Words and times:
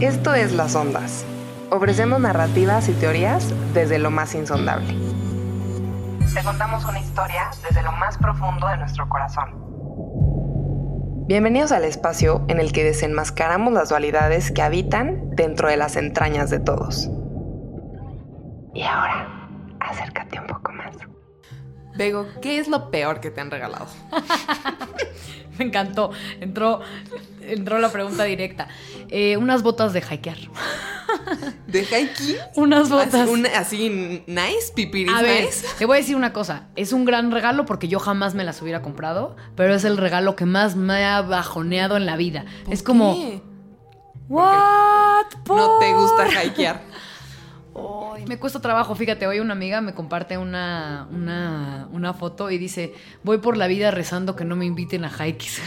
Esto 0.00 0.34
es 0.34 0.52
Las 0.52 0.74
Ondas. 0.74 1.24
Ofrecemos 1.70 2.20
narrativas 2.20 2.86
y 2.90 2.92
teorías 2.92 3.54
desde 3.72 3.98
lo 3.98 4.10
más 4.10 4.34
insondable. 4.34 4.94
Te 6.34 6.44
contamos 6.44 6.84
una 6.84 7.00
historia 7.00 7.48
desde 7.66 7.82
lo 7.82 7.92
más 7.92 8.18
profundo 8.18 8.68
de 8.68 8.76
nuestro 8.76 9.08
corazón. 9.08 9.54
Bienvenidos 11.26 11.72
al 11.72 11.84
espacio 11.84 12.44
en 12.48 12.60
el 12.60 12.72
que 12.72 12.84
desenmascaramos 12.84 13.72
las 13.72 13.88
dualidades 13.88 14.52
que 14.52 14.60
habitan 14.60 15.30
dentro 15.30 15.70
de 15.70 15.78
las 15.78 15.96
entrañas 15.96 16.50
de 16.50 16.60
todos. 16.60 17.08
Y 18.74 18.82
ahora, 18.82 19.35
Bego, 21.96 22.26
¿qué 22.42 22.58
es 22.58 22.68
lo 22.68 22.90
peor 22.90 23.20
que 23.20 23.30
te 23.30 23.40
han 23.40 23.50
regalado? 23.50 23.86
Me 25.58 25.64
encantó. 25.64 26.10
Entró, 26.40 26.80
entró 27.40 27.78
la 27.78 27.90
pregunta 27.90 28.24
directa. 28.24 28.68
Eh, 29.08 29.36
unas 29.38 29.62
botas 29.62 29.92
de 29.94 30.00
hikear. 30.00 30.36
¿De 31.66 31.82
hiking? 31.84 32.36
Unas 32.56 32.90
botas. 32.90 33.28
Así, 33.56 34.22
nice, 34.26 34.72
pipiris 34.74 35.14
A 35.14 35.22
ver, 35.22 35.46
nice. 35.46 35.66
te 35.78 35.86
voy 35.86 35.96
a 35.96 36.00
decir 36.00 36.14
una 36.14 36.32
cosa. 36.34 36.66
Es 36.76 36.92
un 36.92 37.06
gran 37.06 37.30
regalo 37.30 37.64
porque 37.64 37.88
yo 37.88 37.98
jamás 38.00 38.34
me 38.34 38.44
las 38.44 38.60
hubiera 38.60 38.82
comprado, 38.82 39.34
pero 39.54 39.74
es 39.74 39.84
el 39.84 39.96
regalo 39.96 40.36
que 40.36 40.44
más 40.44 40.76
me 40.76 41.04
ha 41.06 41.22
bajoneado 41.22 41.96
en 41.96 42.04
la 42.04 42.16
vida. 42.16 42.44
Es 42.70 42.82
como, 42.82 43.14
¿Qué? 43.14 43.40
¿what? 44.28 45.26
No 45.48 45.78
te 45.78 45.90
¿Por? 45.90 46.00
gusta 46.00 46.44
hikear. 46.44 46.82
Me 48.26 48.38
cuesta 48.38 48.60
trabajo. 48.60 48.94
Fíjate, 48.94 49.26
hoy 49.26 49.38
una 49.38 49.52
amiga 49.52 49.80
me 49.80 49.94
comparte 49.94 50.38
una, 50.38 51.06
una, 51.12 51.88
una 51.92 52.14
foto 52.14 52.50
y 52.50 52.58
dice, 52.58 52.94
voy 53.22 53.38
por 53.38 53.56
la 53.56 53.66
vida 53.66 53.90
rezando 53.90 54.34
que 54.34 54.44
no 54.44 54.56
me 54.56 54.66
inviten 54.66 55.04
a 55.04 55.10
hikes. 55.10 55.60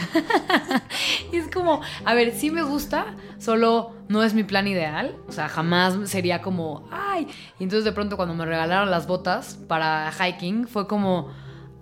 y 1.32 1.36
es 1.36 1.48
como, 1.48 1.80
a 2.04 2.14
ver, 2.14 2.34
sí 2.34 2.50
me 2.50 2.62
gusta, 2.62 3.16
solo 3.38 3.92
no 4.08 4.22
es 4.22 4.34
mi 4.34 4.44
plan 4.44 4.66
ideal. 4.66 5.16
O 5.28 5.32
sea, 5.32 5.48
jamás 5.48 6.10
sería 6.10 6.42
como, 6.42 6.88
ay. 6.90 7.28
Y 7.58 7.64
entonces 7.64 7.84
de 7.84 7.92
pronto 7.92 8.16
cuando 8.16 8.34
me 8.34 8.44
regalaron 8.44 8.90
las 8.90 9.06
botas 9.06 9.58
para 9.68 10.12
hiking, 10.12 10.66
fue 10.66 10.86
como, 10.86 11.32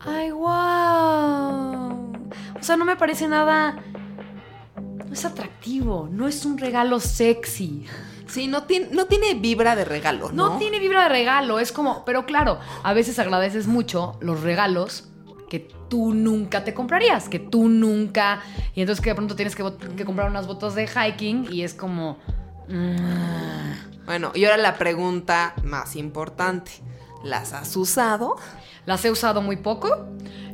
ay, 0.00 0.30
wow. 0.30 2.12
O 2.58 2.62
sea, 2.62 2.77
no 2.77 2.84
me 2.84 2.97
parece 2.97 3.28
nada... 3.28 3.83
No 5.06 5.14
es 5.14 5.24
atractivo, 5.24 6.06
no 6.12 6.28
es 6.28 6.45
un 6.45 6.58
regalo 6.58 7.00
sexy. 7.00 7.86
Sí, 8.28 8.46
no 8.46 8.64
tiene, 8.64 8.88
no 8.92 9.06
tiene 9.06 9.34
vibra 9.34 9.74
de 9.74 9.84
regalo, 9.84 10.30
¿no? 10.32 10.50
No 10.50 10.58
tiene 10.58 10.78
vibra 10.78 11.04
de 11.04 11.08
regalo, 11.08 11.58
es 11.58 11.72
como, 11.72 12.04
pero 12.04 12.26
claro, 12.26 12.58
a 12.82 12.92
veces 12.92 13.18
agradeces 13.18 13.66
mucho 13.66 14.16
los 14.20 14.42
regalos 14.42 15.08
que 15.48 15.60
tú 15.88 16.12
nunca 16.12 16.62
te 16.62 16.74
comprarías, 16.74 17.28
que 17.28 17.38
tú 17.38 17.68
nunca, 17.68 18.42
y 18.74 18.82
entonces 18.82 19.02
que 19.02 19.10
de 19.10 19.14
pronto 19.14 19.34
tienes 19.34 19.56
que, 19.56 19.62
comprar 20.04 20.28
unas 20.28 20.46
botas 20.46 20.74
de 20.74 20.86
hiking 20.86 21.48
y 21.50 21.62
es 21.62 21.74
como, 21.74 22.18
mm, 22.68 24.04
Bueno, 24.04 24.32
y 24.34 24.44
ahora 24.44 24.56
la 24.58 24.76
pregunta 24.78 25.54
más 25.64 25.96
importante. 25.96 26.72
¿Las 27.24 27.52
has 27.52 27.74
usado? 27.76 28.36
las 28.88 29.04
he 29.04 29.10
usado 29.10 29.42
muy 29.42 29.56
poco, 29.56 30.08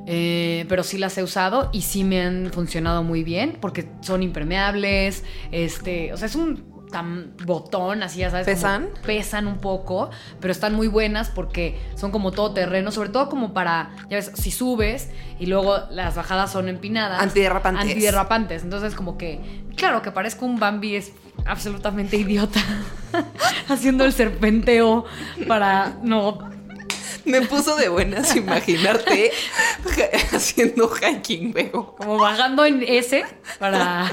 eh, 0.09 0.67
pero 0.69 0.83
sí 0.83 0.99
las 0.99 1.17
he 1.17 1.23
usado 1.23 1.71
y 1.73 1.83
sí 1.83 2.03
me 2.03 2.21
han 2.21 2.51
funcionado 2.53 3.05
muy 3.05 3.23
bien 3.23 3.59
porque 3.61 3.89
son 4.01 4.25
impermeables, 4.25 5.23
este, 5.53 6.13
o 6.13 6.17
sea, 6.17 6.27
es 6.27 6.35
un 6.35 6.74
tan 6.95 7.33
botón, 7.45 8.05
así 8.05 8.21
ya 8.21 8.31
sabes. 8.31 8.47
como 8.47 8.55
¿Pesan? 8.55 8.89
pesan 9.05 9.49
un 9.49 9.59
poco, 9.59 10.11
pero 10.41 10.53
están 10.53 10.77
muy 10.77 10.87
buenas 10.87 11.29
porque 11.29 11.77
son 11.97 12.13
como 12.13 12.31
todo 12.31 12.53
terreno, 12.53 12.93
sobre 12.93 13.09
todo 13.09 13.29
como 13.29 13.53
para, 13.53 13.91
ya 14.09 14.17
ves, 14.19 14.31
si 14.35 14.53
subes 14.53 15.11
y 15.41 15.47
luego 15.47 15.77
las 15.91 16.15
bajadas 16.15 16.53
son 16.53 16.69
empinadas. 16.69 17.21
Antiderrapantes. 17.21 17.83
Antiderrapantes. 17.83 18.63
Entonces, 18.63 18.95
como 18.95 19.19
que, 19.19 19.65
claro, 19.77 20.03
que 20.03 20.13
parezco 20.13 20.47
un 20.47 20.61
Bambi 20.61 20.95
es 20.95 21.11
absolutamente 21.47 22.17
idiota 22.17 22.61
haciendo 23.69 24.05
el 24.05 24.13
serpenteo 24.13 25.05
para 25.49 25.97
no 26.01 26.54
Me 27.25 27.43
puso 27.43 27.77
de 27.77 27.89
buenas 27.89 28.35
imaginarte 28.37 29.31
haciendo 30.33 30.89
hiking, 30.89 31.53
Bego. 31.53 31.95
como 31.97 32.19
bajando 32.19 32.65
en 32.65 32.83
ese 32.87 33.25
para 33.59 34.11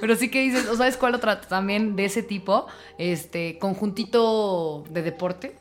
pero 0.00 0.16
sí 0.16 0.30
que 0.30 0.40
dices 0.40 0.66
o 0.68 0.76
sabes 0.76 0.96
cuál 0.96 1.14
otra 1.14 1.40
también 1.40 1.96
de 1.96 2.04
ese 2.06 2.22
tipo 2.22 2.66
este 2.98 3.58
conjuntito 3.58 4.84
de 4.90 5.02
deporte 5.02 5.56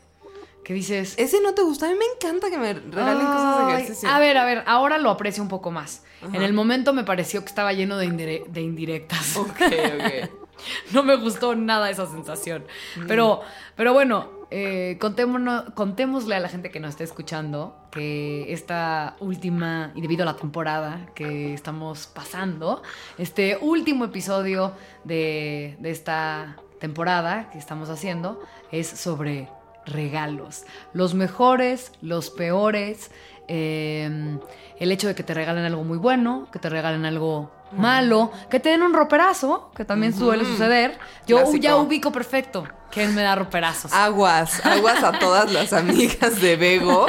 que 0.64 0.74
dices 0.74 1.16
Ese 1.18 1.42
no 1.42 1.54
te 1.54 1.62
gusta. 1.62 1.88
A 1.88 1.90
mí 1.90 1.96
me 2.00 2.06
encanta 2.16 2.50
que 2.50 2.58
me 2.58 2.74
regalen 2.74 3.28
cosas 3.28 3.58
de 3.68 3.74
"Ay, 3.74 3.82
ejercicio. 3.84 4.10
a 4.10 4.20
ver 4.20 4.38
a 4.38 4.46
ver 4.46 4.64
ahora 4.66 4.98
lo 4.98 5.10
aprecio 5.10 5.44
un 5.44 5.50
poco 5.50 5.72
más 5.72 6.04
en 6.34 6.42
el 6.42 6.54
momento 6.54 6.94
me 6.94 7.04
pareció 7.04 7.42
que 7.42 7.48
estaba 7.48 7.74
lleno 7.74 7.98
de, 7.98 8.06
indire- 8.08 8.46
de 8.48 8.62
indirectas 8.62 9.36
Ok, 9.36 9.50
ok. 9.60 10.30
no 10.92 11.04
me 11.04 11.18
gustó 11.18 11.54
nada 11.56 11.90
esa 11.90 12.06
sensación. 12.10 12.64
Pero, 13.10 13.42
pero 13.76 13.92
bueno, 13.92 14.43
eh, 14.56 15.00
contémosle 15.00 16.36
a 16.36 16.40
la 16.40 16.48
gente 16.48 16.70
que 16.70 16.80
nos 16.80 16.92
está 16.92 17.04
escuchando 17.04 17.76
que 17.92 18.54
esta 18.54 19.16
última, 19.20 19.92
y 19.96 20.02
debido 20.02 20.24
a 20.24 20.26
la 20.26 20.36
temporada 20.36 21.08
que 21.16 21.54
estamos 21.54 22.06
pasando, 22.08 22.84
este 23.18 23.58
último 23.60 24.06
episodio 24.06 24.74
de, 25.04 25.76
de 25.80 25.90
esta 25.90 26.56
temporada 26.80 27.50
que 27.52 27.58
estamos 27.58 27.90
haciendo 27.90 28.42
es 28.72 28.88
sobre 28.88 29.50
regalos. 29.86 30.66
Los 30.94 31.14
mejores, 31.14 31.92
los 32.02 32.30
peores. 32.30 33.10
eh, 33.48 34.38
el 34.80 34.92
hecho 34.92 35.08
de 35.08 35.16
que 35.16 35.24
te 35.24 35.34
regalen 35.34 35.66
algo 35.66 35.84
muy 35.84 35.98
bueno, 35.98 36.48
que 36.52 36.60
te 36.60 36.70
regalen 36.70 37.06
algo 37.06 37.52
malo, 37.78 38.32
que 38.50 38.60
te 38.60 38.70
den 38.70 38.82
un 38.84 38.94
roperazo, 38.94 39.72
que 39.76 39.86
también 39.86 40.14
suele 40.18 40.46
suceder. 40.46 40.98
Yo 41.28 41.38
Clásico. 41.38 41.58
ya 41.64 41.76
ubico 41.78 42.12
perfecto 42.12 42.68
quién 42.92 43.16
me 43.16 43.24
da 43.24 43.36
roperazos. 43.36 43.92
Aguas, 43.94 44.64
aguas 44.66 45.04
a 45.04 45.12
todas 45.20 45.52
las 45.52 45.74
amigas 45.74 46.40
de 46.42 46.56
Bego. 46.56 47.08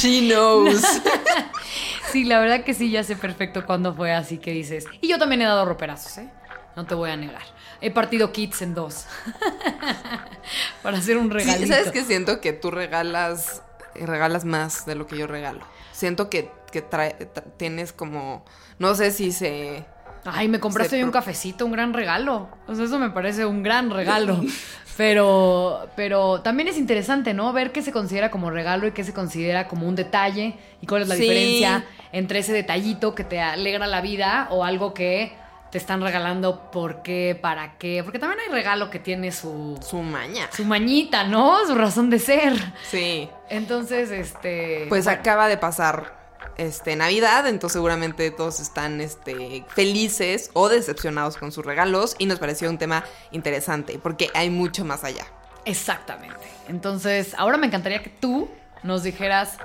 She 0.00 0.28
knows. 0.28 0.82
Sí, 2.12 2.24
la 2.24 2.38
verdad 2.38 2.62
que 2.64 2.72
sí, 2.72 2.90
ya 2.90 3.02
sé 3.02 3.16
perfecto 3.16 3.66
cuándo 3.66 3.92
fue 3.92 4.12
así 4.14 4.38
que 4.38 4.52
dices. 4.52 4.86
Y 5.02 5.08
yo 5.08 5.18
también 5.18 5.42
he 5.42 5.44
dado 5.44 5.64
roperazos, 5.66 6.16
¿eh? 6.18 6.30
No 6.76 6.86
te 6.86 6.94
voy 6.94 7.10
a 7.10 7.16
negar. 7.16 7.42
He 7.80 7.90
partido 7.90 8.32
kits 8.32 8.62
en 8.62 8.74
dos. 8.74 9.04
Para 10.82 10.98
hacer 10.98 11.18
un 11.18 11.30
regalito. 11.30 11.66
Sí, 11.66 11.68
¿sabes 11.72 11.90
qué? 11.90 12.04
Siento 12.04 12.40
que 12.40 12.52
tú 12.52 12.70
regalas, 12.70 13.62
regalas 13.94 14.44
más 14.44 14.86
de 14.86 14.94
lo 14.94 15.06
que 15.06 15.18
yo 15.18 15.26
regalo. 15.26 15.60
Siento 15.92 16.30
que, 16.30 16.50
que 16.70 16.82
trae- 16.88 17.28
tienes 17.56 17.92
como, 17.92 18.44
no 18.78 18.94
sé 18.94 19.10
si 19.10 19.32
se... 19.32 19.84
Ay, 20.34 20.48
me 20.48 20.60
compraste 20.60 20.96
hoy 20.96 21.02
un 21.02 21.10
cafecito, 21.10 21.64
un 21.66 21.72
gran 21.72 21.92
regalo. 21.92 22.48
O 22.66 22.74
sea, 22.74 22.84
eso 22.84 22.98
me 22.98 23.10
parece 23.10 23.44
un 23.46 23.62
gran 23.62 23.90
regalo. 23.90 24.40
Pero, 24.96 25.88
pero 25.94 26.40
también 26.40 26.68
es 26.68 26.78
interesante, 26.78 27.34
¿no? 27.34 27.52
Ver 27.52 27.70
qué 27.72 27.82
se 27.82 27.92
considera 27.92 28.30
como 28.30 28.50
regalo 28.50 28.86
y 28.86 28.92
qué 28.92 29.04
se 29.04 29.12
considera 29.12 29.68
como 29.68 29.86
un 29.86 29.94
detalle 29.94 30.54
y 30.80 30.86
cuál 30.86 31.02
es 31.02 31.08
la 31.08 31.16
Sí. 31.16 31.22
diferencia 31.22 31.84
entre 32.12 32.38
ese 32.38 32.52
detallito 32.52 33.14
que 33.14 33.24
te 33.24 33.40
alegra 33.40 33.86
la 33.86 34.00
vida 34.00 34.48
o 34.50 34.64
algo 34.64 34.94
que 34.94 35.36
te 35.70 35.76
están 35.78 36.00
regalando 36.00 36.70
por 36.70 37.02
qué, 37.02 37.38
para 37.40 37.76
qué. 37.76 38.00
Porque 38.04 38.18
también 38.18 38.40
hay 38.46 38.52
regalo 38.52 38.88
que 38.88 38.98
tiene 38.98 39.32
su, 39.32 39.78
Su 39.82 40.00
maña. 40.00 40.48
su 40.50 40.64
mañita, 40.64 41.24
¿no? 41.24 41.66
Su 41.66 41.74
razón 41.74 42.08
de 42.08 42.18
ser. 42.18 42.54
Sí. 42.88 43.28
Entonces, 43.50 44.10
este. 44.10 44.86
Pues 44.88 45.04
bueno, 45.04 45.20
acaba 45.20 45.48
de 45.48 45.58
pasar 45.58 46.15
este 46.56 46.96
Navidad, 46.96 47.46
entonces 47.46 47.74
seguramente 47.74 48.30
todos 48.30 48.60
están 48.60 49.00
este, 49.00 49.64
felices 49.68 50.50
o 50.54 50.68
decepcionados 50.68 51.36
con 51.36 51.52
sus 51.52 51.64
regalos 51.64 52.16
y 52.18 52.26
nos 52.26 52.38
pareció 52.38 52.70
un 52.70 52.78
tema 52.78 53.04
interesante 53.30 53.98
porque 53.98 54.30
hay 54.34 54.50
mucho 54.50 54.84
más 54.84 55.04
allá. 55.04 55.26
Exactamente. 55.64 56.46
Entonces, 56.68 57.34
ahora 57.36 57.56
me 57.56 57.66
encantaría 57.66 58.02
que 58.02 58.10
tú 58.10 58.48
nos 58.82 59.02
dijeras 59.02 59.58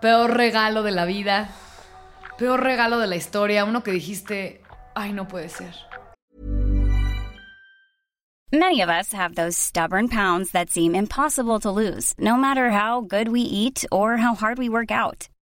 peor 0.00 0.36
regalo 0.36 0.82
de 0.82 0.90
la 0.90 1.04
vida, 1.04 1.50
peor 2.38 2.62
regalo 2.62 2.98
de 2.98 3.06
la 3.06 3.16
historia, 3.16 3.64
uno 3.64 3.82
que 3.82 3.90
dijiste, 3.90 4.62
ay, 4.94 5.12
no 5.12 5.28
puede 5.28 5.48
ser. 5.48 5.74
Many 8.52 8.82
of 8.82 8.88
us 8.88 9.12
have 9.12 9.36
those 9.36 9.56
stubborn 9.56 10.08
pounds 10.08 10.50
that 10.50 10.70
seem 10.70 10.96
impossible 10.96 11.60
to 11.60 11.70
lose, 11.70 12.14
no 12.18 12.36
matter 12.36 12.70
how 12.70 13.00
good 13.00 13.28
we 13.28 13.42
eat 13.42 13.84
or 13.92 14.16
how 14.16 14.34
hard 14.34 14.58
we 14.58 14.68
work 14.68 14.90
out. 14.90 15.28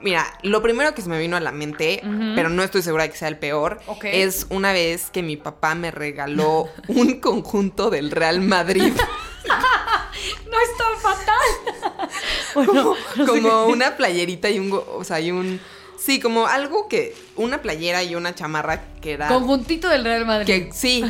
Mira, 0.00 0.26
lo 0.42 0.62
primero 0.62 0.94
que 0.94 1.02
se 1.02 1.08
me 1.08 1.18
vino 1.18 1.36
a 1.36 1.40
la 1.40 1.52
mente, 1.52 2.02
pero 2.34 2.48
no 2.48 2.62
estoy 2.62 2.82
segura 2.82 3.04
de 3.04 3.10
que 3.10 3.16
sea 3.16 3.28
el 3.28 3.38
peor, 3.38 3.80
es 4.04 4.46
una 4.50 4.72
vez 4.72 5.10
que 5.10 5.22
mi 5.22 5.36
papá 5.36 5.74
me 5.74 5.90
regaló 5.90 6.68
un 6.88 7.14
conjunto 7.20 7.90
del 7.90 8.10
Real 8.10 8.40
Madrid. 8.40 8.92
no 10.50 10.60
está 10.60 10.84
fatal. 11.00 12.10
Bueno, 12.54 12.94
como, 13.26 13.66
una 13.66 13.96
playerita 13.96 14.50
y 14.50 14.58
un, 14.58 14.72
o 14.72 15.04
sea, 15.04 15.20
y 15.20 15.30
un, 15.30 15.60
sí, 15.98 16.20
como 16.20 16.46
algo 16.46 16.88
que, 16.88 17.14
una 17.36 17.62
playera 17.62 18.02
y 18.02 18.14
una 18.14 18.34
chamarra 18.34 18.82
que 19.00 19.12
era, 19.12 19.28
Conjuntito 19.28 19.88
del 19.88 20.04
Real 20.04 20.26
Madrid. 20.26 20.46
que 20.46 20.72
sí, 20.72 21.04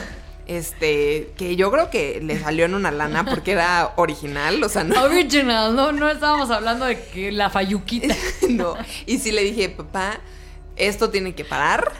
este, 0.46 1.32
que 1.36 1.56
yo 1.56 1.70
creo 1.70 1.90
que 1.90 2.20
le 2.22 2.38
salió 2.40 2.64
en 2.64 2.74
una 2.74 2.90
lana 2.90 3.24
porque 3.24 3.52
era 3.52 3.92
original, 3.96 4.62
o 4.62 4.68
sea, 4.68 4.84
no, 4.84 5.02
Original, 5.04 5.74
no, 5.74 5.92
no 5.92 6.08
estábamos 6.08 6.50
hablando 6.50 6.84
de 6.84 7.00
que 7.00 7.32
la 7.32 7.50
fayuquita. 7.50 8.14
no, 8.48 8.76
y 9.06 9.18
sí 9.18 9.32
le 9.32 9.42
dije, 9.42 9.68
papá, 9.68 10.20
esto 10.76 11.10
tiene 11.10 11.34
que 11.34 11.44
parar, 11.44 11.92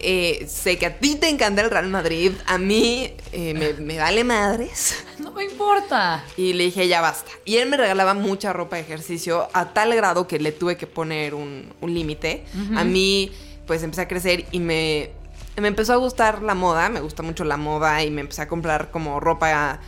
Eh, 0.00 0.46
sé 0.48 0.78
que 0.78 0.86
a 0.86 0.96
ti 0.98 1.16
te 1.16 1.28
encanta 1.28 1.60
el 1.60 1.70
Real 1.70 1.88
Madrid, 1.88 2.32
a 2.46 2.56
mí 2.56 3.12
eh, 3.32 3.52
me, 3.52 3.74
me 3.74 3.98
vale 3.98 4.24
madres. 4.24 5.04
No 5.18 5.30
me 5.32 5.44
importa. 5.44 6.24
Y 6.38 6.54
le 6.54 6.64
dije, 6.64 6.88
ya 6.88 7.02
basta. 7.02 7.30
Y 7.44 7.56
él 7.56 7.68
me 7.68 7.76
regalaba 7.76 8.14
mucha 8.14 8.54
ropa 8.54 8.76
de 8.76 8.82
ejercicio 8.82 9.48
a 9.52 9.74
tal 9.74 9.94
grado 9.94 10.26
que 10.26 10.38
le 10.38 10.52
tuve 10.52 10.78
que 10.78 10.86
poner 10.86 11.34
un, 11.34 11.70
un 11.82 11.92
límite. 11.92 12.44
A 12.76 12.84
mí, 12.84 13.30
pues 13.66 13.82
empecé 13.82 14.00
a 14.02 14.08
crecer 14.08 14.46
y 14.52 14.60
me, 14.60 15.10
me 15.56 15.68
empezó 15.68 15.92
a 15.92 15.96
gustar 15.96 16.42
la 16.42 16.54
moda. 16.54 16.88
Me 16.88 17.00
gusta 17.00 17.22
mucho 17.22 17.44
la 17.44 17.56
moda 17.56 18.02
y 18.02 18.10
me 18.10 18.20
empecé 18.22 18.42
a 18.42 18.48
comprar 18.48 18.90
como 18.90 19.20
ropa, 19.20 19.80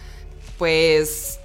pues 0.58 1.40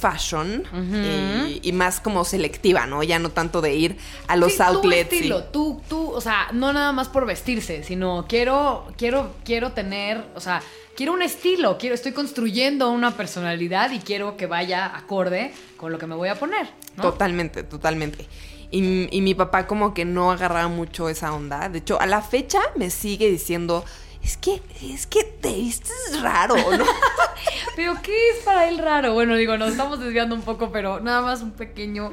fashion 0.00 0.62
y, 1.02 1.60
y 1.66 1.72
más 1.72 2.00
como 2.00 2.24
selectiva, 2.24 2.86
¿no? 2.86 3.02
Ya 3.02 3.18
no 3.18 3.30
tanto 3.30 3.62
de 3.62 3.74
ir 3.74 3.96
a 4.28 4.36
los 4.36 4.52
Sí, 4.52 4.62
outlets. 4.62 5.08
Tu 5.08 5.14
y- 5.14 5.18
estilo, 5.18 5.44
tú, 5.44 5.80
tú, 5.88 6.10
o 6.10 6.20
sea, 6.20 6.48
no 6.52 6.72
nada 6.72 6.92
más 6.92 7.08
por 7.08 7.24
vestirse, 7.24 7.82
sino 7.82 8.26
quiero, 8.28 8.86
quiero, 8.98 9.32
quiero 9.44 9.72
tener, 9.72 10.22
o 10.34 10.40
sea, 10.40 10.60
quiero 10.96 11.14
un 11.14 11.22
estilo, 11.22 11.78
quiero, 11.78 11.94
estoy 11.94 12.12
construyendo 12.12 12.90
una 12.90 13.16
personalidad 13.16 13.90
y 13.90 14.00
quiero 14.00 14.36
que 14.36 14.46
vaya 14.46 14.94
acorde 14.94 15.52
con 15.78 15.92
lo 15.92 15.98
que 15.98 16.06
me 16.06 16.14
voy 16.14 16.28
a 16.28 16.34
poner, 16.34 16.68
¿no? 16.96 17.02
Totalmente, 17.02 17.62
totalmente. 17.62 18.26
Y, 18.70 19.08
y 19.16 19.20
mi 19.20 19.34
papá 19.34 19.66
como 19.66 19.94
que 19.94 20.04
no 20.04 20.32
agarraba 20.32 20.68
mucho 20.68 21.08
esa 21.08 21.32
onda. 21.32 21.68
De 21.68 21.78
hecho, 21.78 22.00
a 22.00 22.06
la 22.06 22.20
fecha 22.22 22.60
me 22.74 22.90
sigue 22.90 23.30
diciendo, 23.30 23.84
es 24.26 24.36
que, 24.36 24.60
es 24.82 25.06
que 25.06 25.22
te 25.22 25.52
vistes 25.52 26.20
raro, 26.20 26.56
¿no? 26.56 26.84
Pero 27.76 27.94
¿qué 28.02 28.30
es 28.30 28.38
para 28.38 28.68
él 28.68 28.78
raro? 28.78 29.14
Bueno, 29.14 29.36
digo, 29.36 29.56
nos 29.56 29.70
estamos 29.70 30.00
desviando 30.00 30.34
un 30.34 30.42
poco, 30.42 30.72
pero 30.72 30.98
nada 30.98 31.20
más 31.22 31.42
un 31.42 31.52
pequeño... 31.52 32.12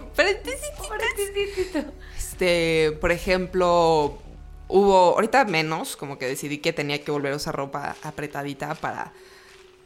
Este, 2.15 2.91
por 3.01 3.11
ejemplo, 3.11 4.19
hubo, 4.67 5.15
ahorita 5.15 5.45
menos, 5.45 5.95
como 5.95 6.19
que 6.19 6.27
decidí 6.27 6.59
que 6.59 6.71
tenía 6.71 7.03
que 7.03 7.09
volver 7.09 7.33
a 7.33 7.37
usar 7.37 7.55
ropa 7.55 7.95
apretadita 8.03 8.75
para 8.75 9.13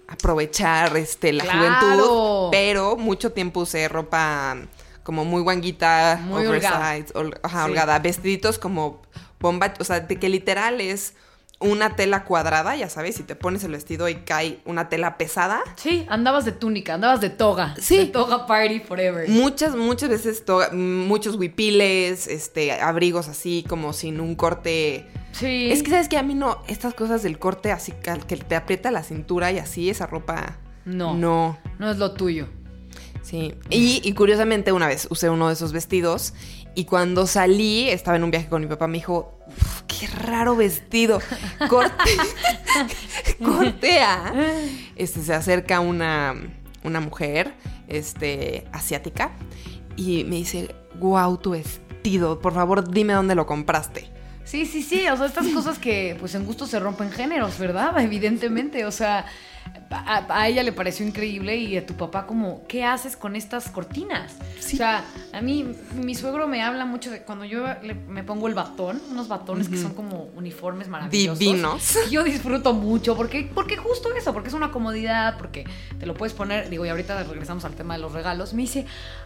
aprovechar 0.07 0.97
este, 0.97 1.31
la 1.31 1.43
¡Claro! 1.43 1.59
juventud. 1.59 2.49
Pero 2.51 2.97
mucho 2.97 3.31
tiempo 3.31 3.61
usé 3.61 3.87
ropa 3.87 4.57
como 5.07 5.23
muy 5.23 5.41
guanguita, 5.41 6.19
Muy 6.21 6.45
oversized, 6.45 7.15
hol- 7.15 7.39
ajá, 7.41 7.63
Sí. 7.63 7.69
holgada, 7.69 7.97
vestiditos 7.99 8.59
como 8.59 9.01
bomba, 9.39 9.73
o 9.79 9.83
sea, 9.85 10.01
de 10.01 10.19
que 10.19 10.27
literal 10.27 10.81
es 10.81 11.13
una 11.61 11.95
tela 11.95 12.25
cuadrada, 12.25 12.75
ya 12.75 12.89
sabes, 12.89 13.17
y 13.21 13.23
te 13.23 13.33
pones 13.37 13.63
el 13.63 13.71
vestido 13.71 14.09
y 14.09 14.15
cae 14.15 14.59
una 14.65 14.89
tela 14.89 15.17
pesada. 15.17 15.61
Sí, 15.77 16.05
andabas 16.09 16.43
de 16.43 16.51
túnica, 16.51 16.95
andabas 16.95 17.21
de 17.21 17.29
toga. 17.29 17.73
Sí. 17.79 17.95
De 17.99 18.05
toga 18.07 18.45
party 18.47 18.81
forever. 18.81 19.29
Muchas, 19.29 19.77
muchas 19.77 20.09
veces, 20.09 20.43
to- 20.43 20.69
muchos 20.73 21.35
huipiles, 21.37 22.27
este, 22.27 22.73
abrigos 22.73 23.29
así 23.29 23.63
como 23.69 23.93
sin 23.93 24.19
un 24.19 24.35
corte. 24.35 25.07
Sí. 25.31 25.71
Es 25.71 25.83
que, 25.83 25.89
¿sabes 25.91 26.09
que 26.09 26.17
A 26.17 26.23
mí 26.23 26.35
no, 26.35 26.61
estas 26.67 26.93
cosas 26.93 27.23
del 27.23 27.39
corte 27.39 27.71
así 27.71 27.93
que 28.27 28.35
te 28.35 28.55
aprieta 28.57 28.91
la 28.91 29.03
cintura 29.03 29.53
y 29.53 29.57
así, 29.59 29.89
esa 29.89 30.05
ropa. 30.05 30.57
No. 30.83 31.13
No. 31.15 31.57
No 31.79 31.91
es 31.91 31.97
lo 31.97 32.11
tuyo. 32.13 32.49
Sí. 33.27 33.53
Y, 33.69 33.99
y 34.07 34.13
curiosamente, 34.13 34.71
una 34.71 34.87
vez 34.87 35.05
usé 35.09 35.29
uno 35.29 35.47
de 35.47 35.53
esos 35.53 35.73
vestidos 35.73 36.33
y 36.75 36.85
cuando 36.85 37.27
salí, 37.27 37.89
estaba 37.89 38.15
en 38.15 38.23
un 38.23 38.31
viaje 38.31 38.47
con 38.47 38.61
mi 38.61 38.67
papá, 38.67 38.87
me 38.87 38.99
dijo, 38.99 39.37
"Uf, 39.47 39.81
qué 39.81 40.07
raro 40.07 40.55
vestido. 40.55 41.19
Corte. 41.69 42.11
cortea. 43.43 44.33
Este, 44.95 45.21
se 45.23 45.33
acerca 45.33 45.81
una, 45.81 46.35
una 46.83 47.01
mujer, 47.01 47.53
este, 47.89 48.65
asiática, 48.71 49.31
y 49.97 50.23
me 50.23 50.37
dice, 50.37 50.73
wow, 50.99 51.37
tu 51.37 51.51
vestido, 51.51 52.39
por 52.39 52.53
favor, 52.53 52.89
dime 52.89 53.11
dónde 53.11 53.35
lo 53.35 53.45
compraste. 53.45 54.09
Sí, 54.45 54.65
sí, 54.65 54.81
sí. 54.81 55.05
O 55.09 55.17
sea, 55.17 55.25
estas 55.25 55.47
cosas 55.47 55.77
que 55.77 56.15
pues 56.21 56.33
en 56.33 56.45
gusto 56.45 56.67
se 56.67 56.79
rompen 56.79 57.11
géneros, 57.11 57.59
¿verdad? 57.59 57.99
Evidentemente. 58.01 58.85
O 58.85 58.91
sea, 58.91 59.25
a, 59.89 60.25
a 60.29 60.47
ella 60.47 60.63
le 60.63 60.71
pareció 60.71 61.05
increíble 61.05 61.55
y 61.57 61.77
a 61.77 61.85
tu 61.85 61.93
papá 61.95 62.25
como, 62.27 62.65
¿qué 62.67 62.83
haces 62.83 63.15
con 63.17 63.35
estas 63.35 63.69
cortinas? 63.69 64.35
O 64.59 64.61
sea, 64.61 65.03
a 65.33 65.41
mí, 65.41 65.65
mi 65.95 66.13
suegro 66.15 66.47
me 66.47 66.61
habla 66.63 66.85
mucho 66.85 67.09
de 67.11 67.21
cuando 67.23 67.45
yo 67.45 67.65
le- 67.81 67.93
me 67.95 68.23
pongo 68.23 68.47
el 68.47 68.53
batón, 68.53 69.01
unos 69.11 69.27
batones 69.27 69.69
que 69.69 69.77
son 69.77 69.93
como 69.93 70.25
uniformes 70.35 70.87
maravillosos. 70.87 71.39
Divinos. 71.39 71.97
Yo 72.09 72.23
disfruto 72.23 72.73
mucho 72.73 73.15
porque, 73.15 73.49
porque 73.53 73.77
justo 73.77 74.13
eso, 74.15 74.33
porque 74.33 74.49
es 74.49 74.53
una 74.55 74.71
comodidad, 74.71 75.37
porque 75.37 75.65
te 75.99 76.05
lo 76.05 76.13
puedes 76.13 76.33
poner, 76.33 76.69
digo, 76.69 76.85
y 76.85 76.89
ahorita 76.89 77.23
regresamos 77.23 77.65
al 77.65 77.75
tema 77.75 77.95
de 77.95 78.01
los 78.01 78.11
regalos, 78.13 78.53
me 78.53 78.63
dice, 78.63 78.85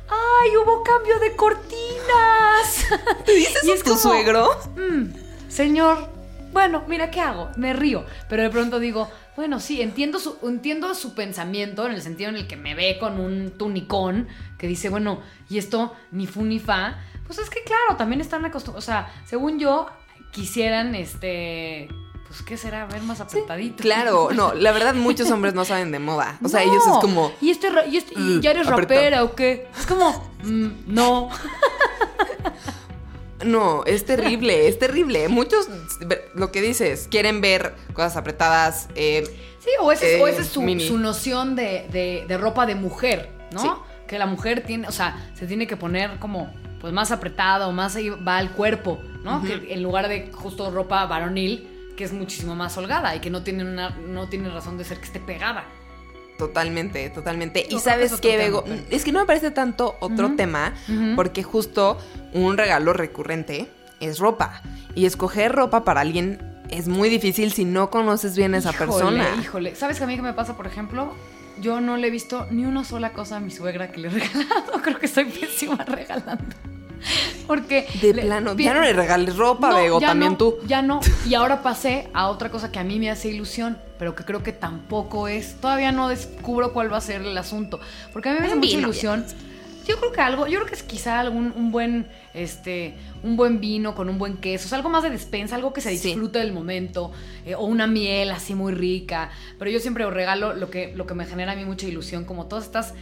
¡ay, 0.09 0.49
hubo 0.57 0.83
cambio 0.83 1.19
de 1.19 1.35
cortinas! 1.35 2.85
¿Te 3.25 3.33
dices 3.33 3.59
Y 3.63 3.71
es 3.71 3.83
tu 3.83 3.89
como- 3.91 3.99
suegro? 4.01 4.49
"Mm, 4.75 5.49
señor, 5.49 6.09
bueno, 6.53 6.83
mira, 6.87 7.09
¿qué 7.11 7.21
hago? 7.21 7.49
Me 7.55 7.73
río, 7.73 8.05
pero 8.29 8.43
de 8.43 8.49
pronto 8.49 8.79
digo, 8.79 9.09
bueno, 9.35 9.59
sí, 9.59 9.81
entiendo 9.81 10.19
su, 10.19 10.37
entiendo 10.43 10.93
su 10.95 11.13
pensamiento 11.15 11.85
en 11.85 11.93
el 11.93 12.01
sentido 12.01 12.29
en 12.29 12.35
el 12.35 12.47
que 12.47 12.57
me 12.57 12.75
ve 12.75 12.97
con 12.99 13.19
un 13.19 13.51
tunicón 13.57 14.27
que 14.57 14.67
dice, 14.67 14.89
bueno, 14.89 15.21
y 15.49 15.57
esto 15.57 15.93
ni 16.11 16.27
fu 16.27 16.43
ni 16.43 16.59
fa. 16.59 16.97
Pues 17.25 17.39
es 17.39 17.49
que 17.49 17.63
claro, 17.63 17.95
también 17.97 18.19
están 18.21 18.43
acostumbrados, 18.45 18.83
o 18.83 18.85
sea, 18.85 19.11
según 19.25 19.57
yo, 19.57 19.87
quisieran, 20.31 20.95
este, 20.95 21.87
pues, 22.27 22.41
¿qué 22.41 22.57
será? 22.57 22.85
Ver 22.87 23.01
más 23.03 23.21
apretadito. 23.21 23.81
Claro, 23.81 24.29
no, 24.35 24.53
la 24.53 24.71
verdad 24.73 24.93
muchos 24.95 25.31
hombres 25.31 25.53
no 25.53 25.63
saben 25.65 25.91
de 25.91 25.99
moda. 25.99 26.37
O 26.43 26.49
sea, 26.49 26.63
No. 26.65 26.71
ellos 26.71 26.83
es 26.87 26.97
como... 26.99 27.31
¿Y, 27.41 27.49
este, 27.51 27.69
y, 27.89 27.97
este- 27.97 28.13
y 28.19 28.35
"Ugh, 28.37 28.41
ya 28.41 28.51
eres 28.51 28.67
apretado". 28.67 28.99
rapera 28.99 29.23
o 29.23 29.33
qué? 29.35 29.67
Es 29.79 29.85
como, 29.85 30.29
"Mm, 30.43 30.67
no. 30.87 31.29
No, 33.45 33.83
es 33.85 34.05
terrible, 34.05 34.67
es 34.67 34.77
terrible. 34.79 35.27
Muchos, 35.27 35.67
lo 36.35 36.51
que 36.51 36.61
dices, 36.61 37.07
quieren 37.09 37.41
ver 37.41 37.73
cosas 37.93 38.17
apretadas. 38.17 38.87
eh, 38.95 39.23
Sí, 39.59 39.69
o 39.79 39.91
esa 39.91 40.05
es, 40.07 40.21
o 40.21 40.27
Eh, 40.27 40.31
esa 40.31 40.41
es 40.41 40.47
su, 40.47 40.61
su 40.79 40.97
noción 40.97 41.55
de, 41.55 41.85
de- 41.91 42.25
de 42.27 42.37
ropa 42.37 42.65
de 42.65 42.73
mujer, 42.75 43.29
¿no? 43.51 43.61
Sí. 43.61 43.69
Que 44.07 44.17
la 44.17 44.25
mujer 44.25 44.63
tiene, 44.65 44.87
o 44.87 44.91
sea, 44.91 45.31
se 45.35 45.45
tiene 45.45 45.67
que 45.67 45.77
poner 45.77 46.17
como 46.19 46.51
pues 46.81 46.91
más 46.93 47.11
apretada 47.11 47.67
o 47.67 47.71
más 47.71 47.95
ahí 47.95 48.09
va 48.09 48.37
al 48.37 48.51
cuerpo, 48.53 48.99
¿no? 49.23 49.43
Que 49.43 49.71
en 49.71 49.83
lugar 49.83 50.07
de 50.07 50.31
justo 50.33 50.71
ropa 50.71 51.05
varonil, 51.05 51.67
que 51.95 52.03
es 52.03 52.11
muchísimo 52.11 52.55
más 52.55 52.75
holgada 52.75 53.15
y 53.15 53.19
que 53.19 53.29
no 53.29 53.43
tiene 53.43 53.63
una, 53.63 53.91
no 53.91 54.27
tiene 54.29 54.49
razón 54.49 54.79
de 54.79 54.83
ser 54.83 54.97
que 54.97 55.05
esté 55.05 55.19
pegada. 55.19 55.65
Totalmente, 56.47 57.09
totalmente. 57.11 57.61
Yo 57.63 57.67
y 57.67 57.75
que 57.75 57.79
sabes 57.81 58.19
tema, 58.19 58.37
Bego, 58.37 58.63
pero- 58.63 58.81
es 58.89 59.03
que 59.03 59.11
no 59.11 59.19
me 59.19 59.25
parece 59.27 59.51
tanto 59.51 59.95
otro 59.99 60.31
tema, 60.35 60.73
porque 61.15 61.43
justo 61.43 61.99
un 62.33 62.57
regalo 62.57 62.93
recurrente 62.93 63.67
es 63.99 64.17
ropa. 64.17 64.63
Y 64.95 65.05
escoger 65.05 65.51
ropa 65.51 65.83
para 65.83 66.01
alguien 66.01 66.39
es 66.69 66.87
muy 66.87 67.09
difícil 67.09 67.51
si 67.51 67.63
no 67.63 67.91
conoces 67.91 68.35
bien 68.35 68.55
a 68.55 68.57
esa 68.57 68.71
Híjole, 68.71 68.87
persona. 68.91 69.27
Híjole, 69.39 69.75
¿sabes 69.75 69.99
que 69.99 70.03
a 70.05 70.07
mí 70.07 70.15
qué 70.15 70.21
me 70.23 70.33
pasa, 70.33 70.57
por 70.57 70.65
ejemplo? 70.65 71.13
Yo 71.59 71.79
no 71.79 71.95
le 71.97 72.07
he 72.07 72.09
visto 72.09 72.47
ni 72.49 72.65
una 72.65 72.83
sola 72.83 73.11
cosa 73.13 73.37
a 73.37 73.39
mi 73.39 73.51
suegra 73.51 73.91
que 73.91 73.99
le 73.99 74.07
he 74.07 74.11
regalado. 74.19 74.81
Creo 74.81 74.97
que 74.97 75.07
soy 75.07 75.25
pésima 75.25 75.75
regalando. 75.85 76.43
Porque. 77.47 77.87
De 78.01 78.13
le- 78.13 78.21
plano, 78.23 78.55
ya 78.55 78.73
no 78.73 78.81
le 78.81 78.93
regales 78.93 79.35
ropa, 79.35 79.69
No, 79.69 79.75
Bego, 79.77 79.99
también 79.99 80.33
no, 80.33 80.37
tú. 80.37 80.57
Ya 80.67 80.81
no. 80.81 80.99
Y 81.27 81.33
ahora 81.33 81.61
pasé 81.63 82.09
a 82.13 82.27
otra 82.29 82.49
cosa 82.49 82.71
que 82.71 82.79
a 82.79 82.83
mí 82.83 82.99
me 82.99 83.09
hace 83.09 83.29
ilusión, 83.29 83.77
pero 83.99 84.15
que 84.15 84.23
creo 84.23 84.43
que 84.43 84.51
tampoco 84.53 85.27
es. 85.27 85.55
Todavía 85.59 85.91
no 85.91 86.07
descubro 86.09 86.73
cuál 86.73 86.91
va 86.91 86.97
a 86.97 87.01
ser 87.01 87.21
el 87.21 87.37
asunto. 87.37 87.79
Porque 88.13 88.29
a 88.29 88.33
mí 88.33 88.39
me 88.39 88.47
hace 88.47 88.55
mucha 88.55 88.77
ilusión. 88.77 89.25
Yo 89.87 89.97
creo 89.97 90.11
que 90.11 90.21
algo, 90.21 90.45
yo 90.45 90.59
creo 90.59 90.67
que 90.69 90.75
es 90.75 90.83
quizá 90.83 91.19
algún 91.19 91.51
un 91.55 91.71
buen, 91.71 92.07
este, 92.35 92.93
un 93.23 93.35
buen 93.35 93.59
vino 93.59 93.95
con 93.95 94.09
un 94.09 94.19
buen 94.19 94.37
queso, 94.37 94.67
o 94.67 94.69
sea, 94.69 94.77
algo 94.77 94.89
más 94.89 95.01
de 95.01 95.09
despensa, 95.09 95.55
algo 95.55 95.73
que 95.73 95.81
se 95.81 95.97
Sí. 95.97 96.09
disfrute 96.09 96.37
del 96.37 96.53
momento, 96.53 97.11
eh, 97.47 97.55
o 97.55 97.65
una 97.65 97.87
miel 97.87 98.29
así 98.29 98.53
muy 98.53 98.73
rica. 98.73 99.31
Pero 99.57 99.71
yo 99.71 99.79
siempre 99.79 100.07
regalo 100.09 100.53
lo 100.53 100.69
que, 100.69 100.93
lo 100.95 101.07
que 101.07 101.15
me 101.15 101.25
genera 101.25 101.53
a 101.53 101.55
mí 101.55 101.65
mucha 101.65 101.87
ilusión, 101.87 102.25
como 102.25 102.45
todas 102.45 102.65
estas 102.65 102.93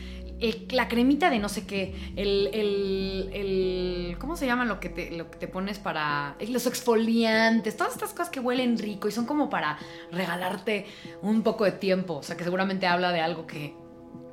el- 0.41 0.67
la 0.72 0.88
cremita 0.88 1.29
de 1.29 1.39
no 1.39 1.50
sé 1.50 1.65
qué, 1.65 1.93
el, 2.15 2.48
el, 2.53 3.29
el- 3.34 4.17
¿cómo 4.19 4.36
se 4.38 4.46
llama 4.46 4.65
lo 4.65 4.79
que 4.79 4.89
te, 4.89 5.12
lo 5.12 5.29
que 5.31 5.38
te 5.38 5.48
pones 5.48 5.79
para, 5.79 6.36
eh, 6.39 6.48
los 6.48 6.65
exfoliantes, 6.65 7.75
todas 7.77 7.93
estas 7.93 8.12
cosas 8.12 8.29
que 8.29 8.39
huelen 8.39 8.77
rico 8.77 9.08
y 9.08 9.12
son 9.12 9.25
como 9.25 9.50
para 9.50 9.77
regalarte 10.12 10.86
un 11.22 11.41
poco 11.43 11.65
de 11.65 11.72
tiempo, 11.74 12.15
o 12.15 12.24
sea 12.24 12.38
que 12.38 12.43
seguramente 12.43 12.88
habla 12.88 13.12
de 13.12 13.22
algo 13.22 13.46
que 13.48 13.74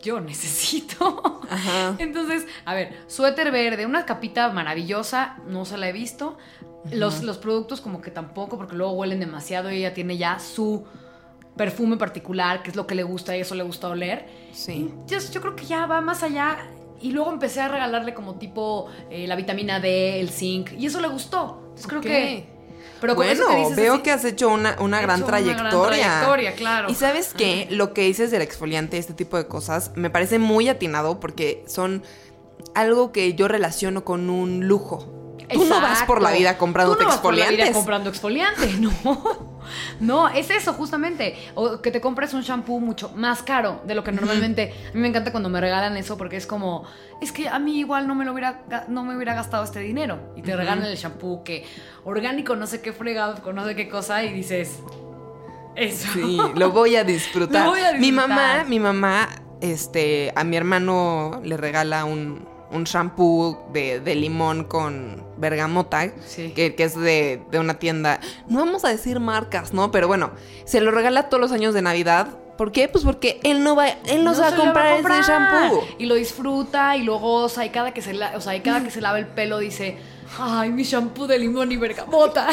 yo 0.02 0.20
necesito. 0.20 1.42
Ajá. 1.50 1.96
Entonces, 1.98 2.46
a 2.64 2.74
ver, 2.74 2.94
suéter 3.06 3.50
verde, 3.50 3.86
una 3.86 4.04
capita 4.06 4.50
maravillosa, 4.50 5.38
no 5.48 5.64
se 5.64 5.78
la 5.78 5.88
he 5.88 5.92
visto. 5.92 6.36
Los, 6.92 7.24
los 7.24 7.38
productos 7.38 7.80
como 7.80 8.00
que 8.00 8.12
tampoco, 8.12 8.56
porque 8.56 8.76
luego 8.76 8.92
huelen 8.92 9.18
demasiado 9.18 9.72
y 9.72 9.78
ella 9.78 9.92
tiene 9.92 10.18
ya 10.18 10.38
su 10.38 10.84
perfume 11.56 11.96
particular, 11.96 12.62
que 12.62 12.70
es 12.70 12.76
lo 12.76 12.86
que 12.86 12.94
le 12.94 13.02
gusta 13.02 13.36
y 13.36 13.40
eso 13.40 13.54
le 13.54 13.62
gusta 13.62 13.88
oler. 13.88 14.26
Sí. 14.52 14.92
Yo, 15.06 15.18
yo 15.18 15.40
creo 15.40 15.56
que 15.56 15.64
ya 15.66 15.86
va 15.86 16.00
más 16.00 16.22
allá. 16.22 16.58
Y 17.00 17.12
luego 17.12 17.30
empecé 17.30 17.60
a 17.60 17.68
regalarle 17.68 18.14
como 18.14 18.36
tipo 18.36 18.86
eh, 19.10 19.26
la 19.26 19.36
vitamina 19.36 19.80
D, 19.80 20.18
el 20.20 20.30
zinc, 20.30 20.72
y 20.72 20.86
eso 20.86 20.98
le 21.00 21.08
gustó. 21.08 21.58
Entonces 21.64 21.86
creo 21.86 22.00
que... 22.00 22.46
Pero 23.00 23.14
con 23.14 23.26
bueno, 23.26 23.42
eso 23.42 23.50
que 23.50 23.56
dices 23.56 23.76
veo 23.76 23.94
así- 23.94 24.02
que 24.02 24.10
has 24.12 24.24
hecho 24.24 24.48
una, 24.48 24.76
una 24.80 25.00
He 25.00 25.02
gran 25.02 25.18
hecho 25.18 25.28
una 25.28 25.38
gran 25.40 25.54
trayectoria. 25.54 25.86
trayectoria, 26.06 26.54
claro. 26.54 26.88
Y 26.90 26.94
sabes 26.94 27.34
qué, 27.36 27.68
lo 27.70 27.92
que 27.92 28.02
dices 28.02 28.30
del 28.30 28.40
exfoliante, 28.40 28.96
este 28.96 29.12
tipo 29.12 29.36
de 29.36 29.46
cosas, 29.46 29.92
me 29.96 30.08
parece 30.08 30.38
muy 30.38 30.70
atinado 30.70 31.20
porque 31.20 31.62
son 31.66 32.02
algo 32.74 33.12
que 33.12 33.34
yo 33.34 33.48
relaciono 33.48 34.04
con 34.04 34.30
un 34.30 34.66
lujo. 34.66 35.34
Tú 35.52 35.64
no 35.66 35.80
vas 35.80 36.02
por 36.04 36.22
la 36.22 36.30
vida 36.32 36.56
comprándote 36.56 37.00
Tú 37.00 37.04
no 37.04 37.08
vas 37.10 37.18
por 37.18 37.34
la 37.34 37.50
vida 37.50 37.66
exfoliantes. 37.66 37.76
comprando 37.76 38.08
exfoliante, 38.10 38.72
no. 38.80 39.55
No, 40.00 40.28
es 40.28 40.50
eso, 40.50 40.72
justamente. 40.72 41.36
O 41.54 41.80
que 41.80 41.90
te 41.90 42.00
compres 42.00 42.34
un 42.34 42.42
shampoo 42.42 42.80
mucho 42.80 43.10
más 43.14 43.42
caro 43.42 43.80
de 43.84 43.94
lo 43.94 44.04
que 44.04 44.12
normalmente. 44.12 44.74
A 44.90 44.94
mí 44.94 45.00
me 45.00 45.08
encanta 45.08 45.30
cuando 45.30 45.48
me 45.48 45.60
regalan 45.60 45.96
eso 45.96 46.16
porque 46.16 46.36
es 46.36 46.46
como. 46.46 46.84
Es 47.20 47.32
que 47.32 47.48
a 47.48 47.58
mí 47.58 47.78
igual 47.78 48.06
no 48.06 48.14
me 48.14 48.24
lo 48.24 48.32
hubiera, 48.32 48.62
no 48.88 49.04
me 49.04 49.14
hubiera 49.16 49.34
gastado 49.34 49.64
este 49.64 49.80
dinero. 49.80 50.18
Y 50.36 50.42
te 50.42 50.54
regalan 50.56 50.84
el 50.84 50.96
shampoo 50.96 51.42
que 51.44 51.64
orgánico, 52.04 52.56
no 52.56 52.66
sé 52.66 52.80
qué 52.82 52.92
fregado, 52.92 53.42
con 53.42 53.56
no 53.56 53.64
sé 53.64 53.74
qué 53.74 53.88
cosa, 53.88 54.22
y 54.24 54.32
dices. 54.32 54.80
Eso. 55.74 56.08
Sí, 56.12 56.38
lo 56.54 56.70
voy 56.70 56.96
a 56.96 57.04
disfrutar. 57.04 57.64
Lo 57.64 57.70
voy 57.72 57.80
a 57.80 57.92
Mi 57.92 58.10
disfrutar. 58.10 58.28
mamá, 58.28 58.64
mi 58.64 58.80
mamá, 58.80 59.28
este, 59.60 60.32
a 60.34 60.42
mi 60.44 60.56
hermano 60.56 61.40
le 61.44 61.56
regala 61.56 62.04
un, 62.06 62.48
un 62.70 62.84
shampoo 62.84 63.66
de, 63.72 64.00
de 64.00 64.14
limón 64.14 64.64
con 64.64 65.24
bergamota, 65.38 66.10
Sí. 66.26 66.52
que, 66.54 66.74
que 66.74 66.84
es 66.84 66.96
de, 66.98 67.42
de 67.50 67.58
una 67.58 67.78
tienda. 67.78 68.20
No 68.48 68.58
vamos 68.60 68.84
a 68.84 68.88
decir 68.88 69.20
marcas, 69.20 69.72
¿no? 69.72 69.90
Pero 69.90 70.08
bueno, 70.08 70.32
se 70.64 70.80
lo 70.80 70.90
regala 70.90 71.28
todos 71.28 71.40
los 71.40 71.52
años 71.52 71.74
de 71.74 71.82
Navidad. 71.82 72.28
¿Por 72.58 72.72
qué? 72.72 72.88
Pues 72.88 73.04
porque 73.04 73.38
él 73.44 73.62
no 73.62 73.76
va, 73.76 73.88
él 73.88 74.24
no, 74.24 74.34
se 74.34 74.40
va 74.40 74.46
a 74.46 74.50
se 74.50 74.56
lo 74.56 74.62
comprar, 74.64 74.94
comprar. 74.94 75.20
ese 75.20 75.30
shampoo. 75.30 75.86
Y 75.98 76.06
lo 76.06 76.14
disfruta 76.14 76.96
y 76.96 77.02
luego, 77.02 77.42
o 77.44 77.48
sea, 77.50 77.66
y 77.66 77.70
cada 77.70 77.92
que 77.92 78.00
se, 78.00 78.14
la- 78.14 78.32
o 78.34 78.40
sea, 78.40 78.56
y 78.56 78.60
cada 78.62 78.82
que 78.82 78.90
se 78.90 79.02
lava 79.02 79.18
el 79.18 79.26
pelo 79.26 79.58
dice, 79.58 79.98
ay, 80.38 80.70
mi 80.70 80.82
shampoo 80.82 81.26
de 81.26 81.38
limón 81.38 81.70
y 81.70 81.76
bergamota. 81.76 82.48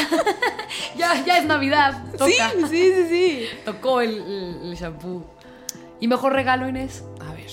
ya, 0.98 1.24
ya 1.24 1.38
es 1.38 1.46
Navidad. 1.46 2.04
Toca. 2.18 2.26
Sí, 2.26 2.36
sí, 2.68 2.92
sí, 2.92 3.06
sí. 3.08 3.46
Tocó 3.64 4.02
el, 4.02 4.10
el- 4.18 4.58
el 4.70 4.74
shampoo. 4.76 5.24
¿Y 6.00 6.06
mejor 6.08 6.34
regalo, 6.34 6.68
Inés? 6.68 7.02
A 7.26 7.32
ver. 7.32 7.44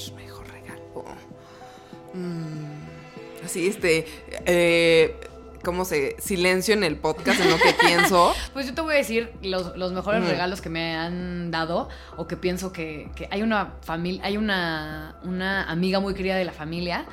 Mm, 2.14 3.44
así, 3.46 3.68
este. 3.68 4.06
Eh, 4.46 5.16
¿Cómo 5.64 5.86
se.? 5.86 6.16
Silencio 6.20 6.74
en 6.74 6.84
el 6.84 6.96
podcast 6.98 7.40
en 7.40 7.52
lo 7.52 7.58
que 7.58 7.74
pienso. 7.86 8.34
Pues 8.54 8.66
yo 8.66 8.74
te 8.74 8.82
voy 8.82 8.96
a 8.96 8.98
decir 8.98 9.32
los, 9.44 9.78
los 9.78 9.92
mejores 9.94 10.22
Mm. 10.24 10.28
regalos 10.28 10.60
que 10.60 10.70
me 10.70 10.96
han 10.96 11.52
dado 11.52 11.88
o 12.18 12.26
que 12.28 12.36
pienso 12.36 12.74
que, 12.74 13.10
que 13.16 13.28
hay 13.30 13.44
una 13.44 13.74
familia, 13.82 14.22
hay 14.26 14.38
una, 14.38 15.16
una 15.24 15.70
amiga 15.70 16.00
muy 16.00 16.16
querida 16.16 16.36
de 16.36 16.46
la 16.46 16.52
familia 16.52 17.06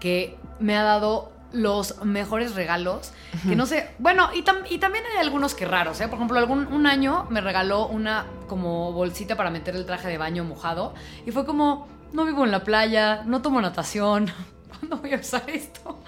que 0.00 0.36
me 0.60 0.76
ha 0.76 0.82
dado 0.82 1.32
los 1.54 2.04
mejores 2.04 2.54
regalos, 2.54 3.12
que 3.48 3.54
no 3.56 3.64
sé, 3.64 3.88
bueno, 3.98 4.28
y, 4.34 4.42
tam- 4.42 4.64
y 4.68 4.78
también 4.78 5.04
hay 5.12 5.20
algunos 5.20 5.54
que 5.54 5.64
raros, 5.64 6.00
¿eh? 6.00 6.08
Por 6.08 6.16
ejemplo, 6.16 6.38
algún, 6.38 6.66
un 6.66 6.86
año 6.86 7.26
me 7.30 7.40
regaló 7.40 7.86
una 7.86 8.26
como 8.48 8.92
bolsita 8.92 9.36
para 9.36 9.50
meter 9.50 9.74
el 9.76 9.86
traje 9.86 10.08
de 10.08 10.18
baño 10.18 10.44
mojado 10.44 10.94
y 11.24 11.30
fue 11.30 11.46
como, 11.46 11.88
no 12.12 12.24
vivo 12.24 12.44
en 12.44 12.50
la 12.50 12.64
playa, 12.64 13.22
no 13.24 13.40
tomo 13.40 13.60
natación, 13.60 14.30
¿cuándo 14.68 14.96
voy 14.98 15.14
a 15.14 15.16
usar 15.18 15.44
esto? 15.48 16.00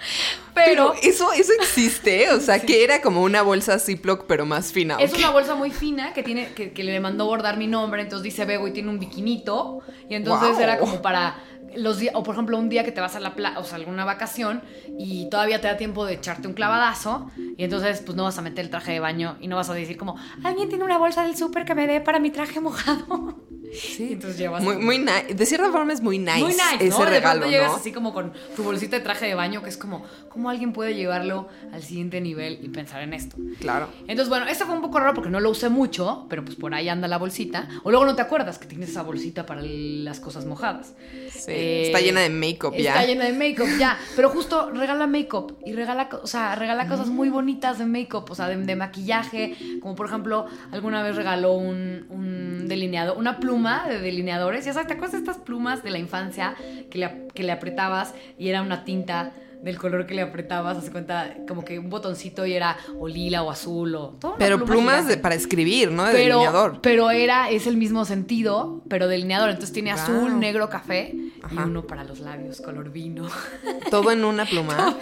Pero, 0.53 0.93
Pero, 0.93 0.93
eso, 1.01 1.31
eso 1.33 1.53
existe, 1.61 2.31
o 2.31 2.39
sea, 2.39 2.59
que 2.59 2.83
era 2.83 3.01
como 3.01 3.21
una 3.23 3.41
bolsa 3.41 3.79
Ziploc, 3.79 4.25
pero 4.25 4.45
más 4.45 4.71
fina. 4.71 4.97
Es 4.99 5.13
una 5.13 5.29
bolsa 5.29 5.55
muy 5.55 5.71
fina 5.71 6.13
que 6.13 6.23
tiene 6.23 6.53
que, 6.53 6.73
que 6.73 6.83
le 6.83 6.99
mandó 6.99 7.25
bordar 7.25 7.57
mi 7.57 7.67
nombre, 7.67 8.01
entonces 8.01 8.23
dice 8.23 8.45
Bego 8.45 8.67
y 8.67 8.71
tiene 8.73 8.89
un 8.89 8.99
biquinito 8.99 9.79
y 10.09 10.15
entonces 10.15 10.57
era 10.59 10.77
como 10.79 11.01
para 11.01 11.35
los 11.77 11.99
días 11.99 12.13
o 12.15 12.23
por 12.23 12.35
ejemplo 12.35 12.57
un 12.57 12.69
día 12.69 12.83
que 12.83 12.91
te 12.91 13.01
vas 13.01 13.15
a 13.15 13.19
la 13.19 13.35
playa, 13.35 13.59
o 13.59 13.63
sea, 13.63 13.75
alguna 13.77 14.03
vacación 14.05 14.61
y 14.97 15.29
todavía 15.29 15.61
te 15.61 15.67
da 15.67 15.77
tiempo 15.77 16.05
de 16.05 16.13
echarte 16.15 16.47
un 16.47 16.53
clavadazo 16.53 17.31
y 17.57 17.63
entonces 17.63 18.01
pues 18.05 18.15
no 18.15 18.23
vas 18.23 18.37
a 18.37 18.41
meter 18.41 18.65
el 18.65 18.71
traje 18.71 18.91
de 18.93 18.99
baño 18.99 19.37
y 19.39 19.47
no 19.47 19.55
vas 19.55 19.69
a 19.69 19.73
decir 19.73 19.97
como 19.97 20.15
alguien 20.43 20.69
tiene 20.69 20.83
una 20.83 20.97
bolsa 20.97 21.23
del 21.23 21.35
súper 21.37 21.65
que 21.65 21.75
me 21.75 21.87
dé 21.87 22.01
para 22.01 22.19
mi 22.19 22.31
traje 22.31 22.59
mojado. 22.59 23.35
Sí. 23.73 24.05
Y 24.07 24.13
entonces 24.13 24.37
llevas 24.39 24.63
Muy, 24.63 24.77
muy 24.77 24.97
nice. 24.97 25.33
De 25.33 25.45
cierta 25.45 25.69
forma 25.71 25.91
es 25.91 26.01
muy 26.01 26.17
nice, 26.19 26.39
muy 26.39 26.53
nice, 26.53 26.87
ese 26.87 26.99
¿no? 26.99 27.05
Regalo, 27.05 27.47
llegas 27.47 27.71
¿no? 27.71 27.75
así 27.75 27.91
como 27.91 28.13
con 28.13 28.31
tu 28.55 28.63
bolsita 28.63 28.95
de 28.97 29.03
traje 29.03 29.25
de 29.25 29.35
baño 29.35 29.61
que 29.61 29.67
es 29.69 29.75
como 29.75 30.05
cómo 30.29 30.49
alguien 30.49 30.71
puede 30.71 30.95
llevarlo 30.95 31.49
al 31.73 31.83
siguiente 31.83 32.21
nivel 32.21 32.59
y 32.63 32.69
pensar 32.69 33.01
en 33.01 33.13
esto. 33.13 33.35
Claro. 33.59 33.89
Entonces, 34.07 34.29
bueno, 34.29 34.45
esto 34.47 34.65
fue 34.65 34.73
un 34.75 34.81
poco 34.81 34.99
raro 34.99 35.13
porque 35.13 35.29
no 35.29 35.41
lo 35.41 35.49
usé 35.49 35.67
mucho, 35.67 36.27
pero 36.29 36.45
pues 36.45 36.55
por 36.55 36.73
ahí 36.73 36.87
anda 36.87 37.09
la 37.09 37.17
bolsita. 37.17 37.67
O 37.83 37.91
luego 37.91 38.05
no 38.05 38.15
te 38.15 38.21
acuerdas 38.21 38.57
que 38.57 38.67
tienes 38.67 38.89
esa 38.89 39.03
bolsita 39.03 39.45
para 39.45 39.61
las 39.61 40.21
cosas 40.21 40.45
mojadas. 40.45 40.93
Sí, 41.31 41.51
Eh, 41.51 41.66
está 41.85 41.99
llena 41.99 42.21
de 42.21 42.29
make-up 42.29 42.73
ya. 42.75 42.93
Está 42.93 43.05
llena 43.05 43.25
de 43.25 43.33
make-up 43.33 43.67
ya. 43.79 43.97
Pero 44.15 44.29
justo 44.29 44.71
regala 44.71 45.07
make-up 45.07 45.57
y 45.65 45.73
regala, 45.73 46.09
o 46.21 46.27
sea, 46.27 46.55
regala 46.55 46.87
cosas 46.87 47.07
muy 47.07 47.29
bonitas 47.29 47.77
de 47.79 47.85
make-up, 47.85 48.25
o 48.29 48.35
sea, 48.35 48.47
de, 48.47 48.57
de 48.57 48.75
maquillaje. 48.75 49.55
Como 49.81 49.95
por 49.95 50.07
ejemplo, 50.07 50.45
alguna 50.71 51.03
vez 51.03 51.15
regaló 51.15 51.53
un, 51.53 52.05
un 52.09 52.67
delineador, 52.67 53.17
una 53.17 53.39
pluma 53.39 53.87
de 53.87 53.99
delineadores. 53.99 54.65
Ya 54.65 54.73
sabes, 54.73 54.87
¿te 54.87 54.93
acuerdas 54.93 55.13
de 55.13 55.19
estas 55.19 55.37
plumas 55.37 55.83
de 55.83 55.91
la 55.91 55.99
infancia 55.99 56.55
que 56.89 56.97
le, 56.97 57.27
que 57.33 57.43
le 57.43 57.51
apretabas 57.51 58.13
y 58.37 58.49
era 58.49 58.61
una 58.61 58.83
tinta? 58.83 59.33
Del 59.61 59.77
color 59.77 60.05
que 60.05 60.13
le 60.13 60.21
apretabas, 60.21 60.77
hace 60.77 60.91
cuenta 60.91 61.35
como 61.47 61.65
que 61.65 61.79
un 61.79 61.89
botoncito 61.89 62.45
y 62.45 62.53
era 62.53 62.77
o 62.99 63.07
lila 63.07 63.43
o 63.43 63.49
azul 63.51 63.95
o 63.95 64.09
todo. 64.19 64.35
Pero 64.37 64.57
pluma 64.57 64.71
plumas 64.73 65.07
de- 65.07 65.17
para 65.17 65.35
escribir, 65.35 65.91
¿no? 65.91 66.03
De 66.05 66.11
pero, 66.13 66.35
delineador. 66.39 66.79
pero 66.81 67.09
era, 67.11 67.49
es 67.49 67.65
el 67.67 67.75
mismo 67.77 68.05
sentido, 68.05 68.81
pero 68.87 69.07
delineador. 69.07 69.49
Entonces 69.49 69.73
tiene 69.73 69.93
Wow. 69.93 70.01
azul, 70.01 70.39
negro, 70.39 70.69
café 70.69 71.15
y 71.51 71.57
uno 71.57 71.85
para 71.87 72.03
los 72.03 72.19
labios, 72.19 72.61
color 72.61 72.91
vino. 72.91 73.27
Todo 73.89 74.11
en 74.11 74.23
una 74.23 74.45
pluma. 74.45 74.95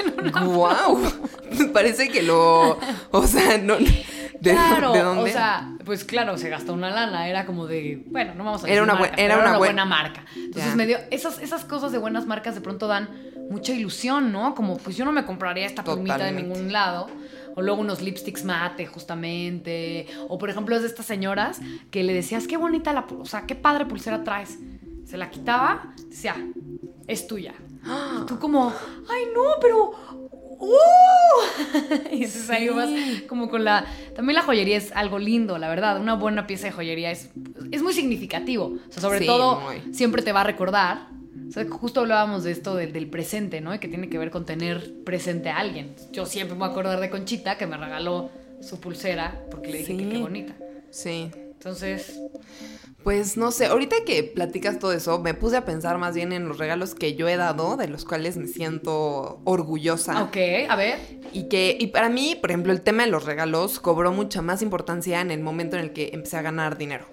¡Guau! 0.45 0.99
Parece 1.73 2.09
que 2.09 2.23
lo. 2.23 2.79
O 3.11 3.27
sea, 3.27 3.57
no. 3.57 3.75
¿De, 4.45 4.51
claro, 4.51 4.91
¿de 4.93 5.01
dónde? 5.01 5.23
o 5.23 5.27
sea, 5.33 5.69
pues 5.83 6.03
claro, 6.05 6.37
se 6.37 6.49
gastó 6.49 6.73
una 6.73 6.89
lana, 6.89 7.27
era 7.27 7.45
como 7.45 7.67
de, 7.67 8.03
bueno, 8.07 8.33
no 8.35 8.43
vamos 8.45 8.63
a 8.63 8.67
Era 8.67 8.75
decir 8.75 8.83
una 8.83 8.93
marca, 8.93 9.15
buen- 9.15 9.19
era 9.25 9.37
una 9.37 9.47
buen- 9.49 9.59
buena 9.59 9.85
marca. 9.85 10.23
Entonces 10.35 10.75
me 10.75 10.85
dio, 10.85 10.97
esas, 11.11 11.39
esas 11.41 11.65
cosas 11.65 11.91
de 11.91 11.97
buenas 11.97 12.25
marcas 12.25 12.55
de 12.55 12.61
pronto 12.61 12.87
dan 12.87 13.09
mucha 13.49 13.73
ilusión, 13.73 14.31
¿no? 14.31 14.55
Como, 14.55 14.77
pues 14.77 14.95
yo 14.97 15.03
no 15.05 15.11
me 15.11 15.25
compraría 15.25 15.65
esta 15.65 15.83
plumita 15.83 16.17
de 16.19 16.31
ningún 16.31 16.71
lado. 16.71 17.07
O 17.57 17.61
luego 17.61 17.79
unos 17.79 18.01
lipsticks 18.01 18.43
mate, 18.43 18.85
justamente. 18.85 20.07
O 20.27 20.37
por 20.37 20.49
ejemplo, 20.49 20.75
es 20.75 20.81
de 20.81 20.87
estas 20.89 21.05
señoras 21.05 21.59
que 21.89 22.03
le 22.03 22.13
decías, 22.13 22.47
qué 22.47 22.57
bonita 22.57 22.91
la, 22.93 23.05
o 23.17 23.25
sea, 23.25 23.45
qué 23.45 23.55
padre 23.55 23.85
pulsera 23.85 24.23
traes. 24.23 24.57
Se 25.05 25.17
la 25.17 25.29
quitaba, 25.29 25.93
decía, 26.09 26.35
es 27.07 27.27
tuya. 27.27 27.53
Y 28.21 28.25
tú 28.25 28.39
como, 28.39 28.69
ay 29.09 29.23
no, 29.33 29.41
pero... 29.61 29.91
¡Uh! 30.59 30.69
y 32.11 32.15
entonces 32.23 32.49
ahí 32.49 32.69
vas 32.69 32.89
como 33.27 33.49
con 33.49 33.63
la... 33.63 33.85
También 34.15 34.35
la 34.35 34.41
joyería 34.43 34.77
es 34.77 34.91
algo 34.93 35.19
lindo, 35.19 35.57
la 35.57 35.69
verdad. 35.69 35.99
Una 35.99 36.13
buena 36.15 36.47
pieza 36.47 36.67
de 36.67 36.71
joyería 36.71 37.11
es, 37.11 37.29
es 37.71 37.81
muy 37.81 37.93
significativo. 37.93 38.75
O 38.87 38.91
sea, 38.91 39.01
sobre 39.01 39.19
Sí, 39.19 39.25
todo, 39.25 39.61
muy. 39.61 39.93
siempre 39.93 40.21
te 40.21 40.31
va 40.31 40.41
a 40.41 40.45
recordar. 40.45 41.07
O 41.47 41.51
sea, 41.51 41.65
justo 41.69 41.99
hablábamos 42.01 42.43
de 42.43 42.51
esto 42.51 42.75
de- 42.75 42.87
del 42.87 43.07
presente, 43.07 43.61
¿no? 43.61 43.73
Y 43.75 43.79
que 43.79 43.87
tiene 43.87 44.09
que 44.09 44.17
ver 44.17 44.31
con 44.31 44.45
tener 44.45 44.93
presente 45.03 45.49
a 45.49 45.57
alguien. 45.57 45.93
Yo 46.11 46.25
siempre 46.25 46.55
me 46.55 46.59
voy 46.59 46.69
a 46.69 46.71
acordar 46.71 46.99
de 46.99 47.09
Conchita, 47.09 47.57
que 47.57 47.67
me 47.67 47.77
regaló 47.77 48.29
su 48.61 48.79
pulsera, 48.79 49.41
porque 49.51 49.71
le 49.71 49.77
dije 49.79 49.91
Sí. 49.93 49.97
que 49.97 50.09
qué 50.09 50.17
bonita. 50.17 50.55
Sí. 50.89 51.29
Entonces, 51.57 52.19
Pues 53.03 53.37
no 53.37 53.51
sé, 53.51 53.67
ahorita 53.67 53.97
que 54.05 54.23
platicas 54.23 54.79
todo 54.79 54.91
eso, 54.91 55.19
me 55.19 55.35
puse 55.35 55.57
a 55.57 55.65
pensar 55.65 55.97
más 55.99 56.15
bien 56.15 56.33
en 56.33 56.47
los 56.47 56.57
regalos 56.57 56.95
que 56.95 57.13
yo 57.15 57.27
he 57.27 57.37
dado, 57.37 57.77
de 57.77 57.87
los 57.87 58.03
cuales 58.03 58.35
me 58.37 58.47
siento 58.47 59.41
orgullosa. 59.43 60.23
ok, 60.23 60.37
a 60.69 60.75
ver. 60.75 60.99
Y 61.31 61.47
que, 61.47 61.77
y 61.79 61.87
para 61.87 62.09
mí, 62.09 62.35
por 62.39 62.49
ejemplo, 62.49 62.71
el 62.71 62.81
tema 62.81 63.03
de 63.03 63.11
los 63.11 63.25
regalos 63.25 63.79
cobró 63.79 64.11
mucha 64.11 64.41
más 64.41 64.61
importancia 64.63 65.21
en 65.21 65.29
el 65.29 65.41
momento 65.41 65.75
en 65.77 65.83
el 65.83 65.93
que 65.93 66.11
empecé 66.13 66.37
a 66.37 66.41
ganar 66.41 66.77
dinero. 66.77 67.05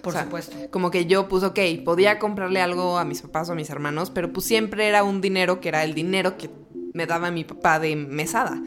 Por 0.00 0.12
O 0.12 0.16
sea, 0.16 0.24
supuesto. 0.24 0.56
Como 0.70 0.90
que 0.90 1.04
yo, 1.06 1.28
pues, 1.28 1.42
ok, 1.44 1.58
podía 1.84 2.18
comprarle 2.18 2.60
algo 2.62 2.98
a 2.98 3.04
mis 3.04 3.20
papás 3.22 3.48
o 3.48 3.52
a 3.52 3.54
mis 3.54 3.68
hermanos, 3.70 4.10
pero 4.10 4.32
pues 4.32 4.46
siempre 4.46 4.86
era 4.88 5.02
un 5.04 5.20
dinero 5.20 5.60
que 5.60 5.68
era 5.68 5.84
el 5.84 5.92
dinero 5.94 6.36
que 6.38 6.50
me 6.94 7.06
daba 7.06 7.30
mi 7.30 7.44
papá 7.44 7.78
de 7.80 7.96
mesada. 7.96 8.62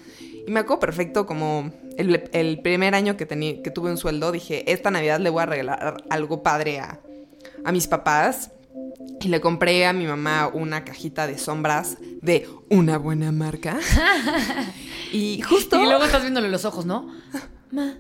Y 0.47 0.51
me 0.51 0.59
acuerdo 0.59 0.79
perfecto 0.81 1.25
como 1.25 1.71
el, 1.97 2.29
el 2.33 2.61
primer 2.61 2.95
año 2.95 3.17
que, 3.17 3.27
tení- 3.27 3.61
que 3.61 3.71
tuve 3.71 3.89
un 3.91 3.97
sueldo, 3.97 4.31
dije, 4.31 4.71
esta 4.71 4.91
Navidad 4.91 5.19
le 5.19 5.29
voy 5.29 5.43
a 5.43 5.45
regalar 5.45 6.03
algo 6.09 6.43
padre 6.43 6.79
a, 6.79 6.99
a 7.63 7.71
mis 7.71 7.87
papás. 7.87 8.51
Y 9.19 9.29
le 9.29 9.41
compré 9.41 9.85
a 9.87 9.93
mi 9.93 10.05
mamá 10.05 10.47
una 10.53 10.85
cajita 10.85 11.25
de 11.25 11.37
sombras 11.39 11.97
de 12.21 12.47
una 12.69 12.97
buena 12.99 13.31
marca. 13.31 13.79
y 15.11 15.41
justo... 15.41 15.81
Y 15.81 15.85
luego 15.85 16.03
estás 16.03 16.21
viéndole 16.21 16.49
los 16.49 16.65
ojos, 16.65 16.85
¿no? 16.85 17.11
Ma, 17.71 17.97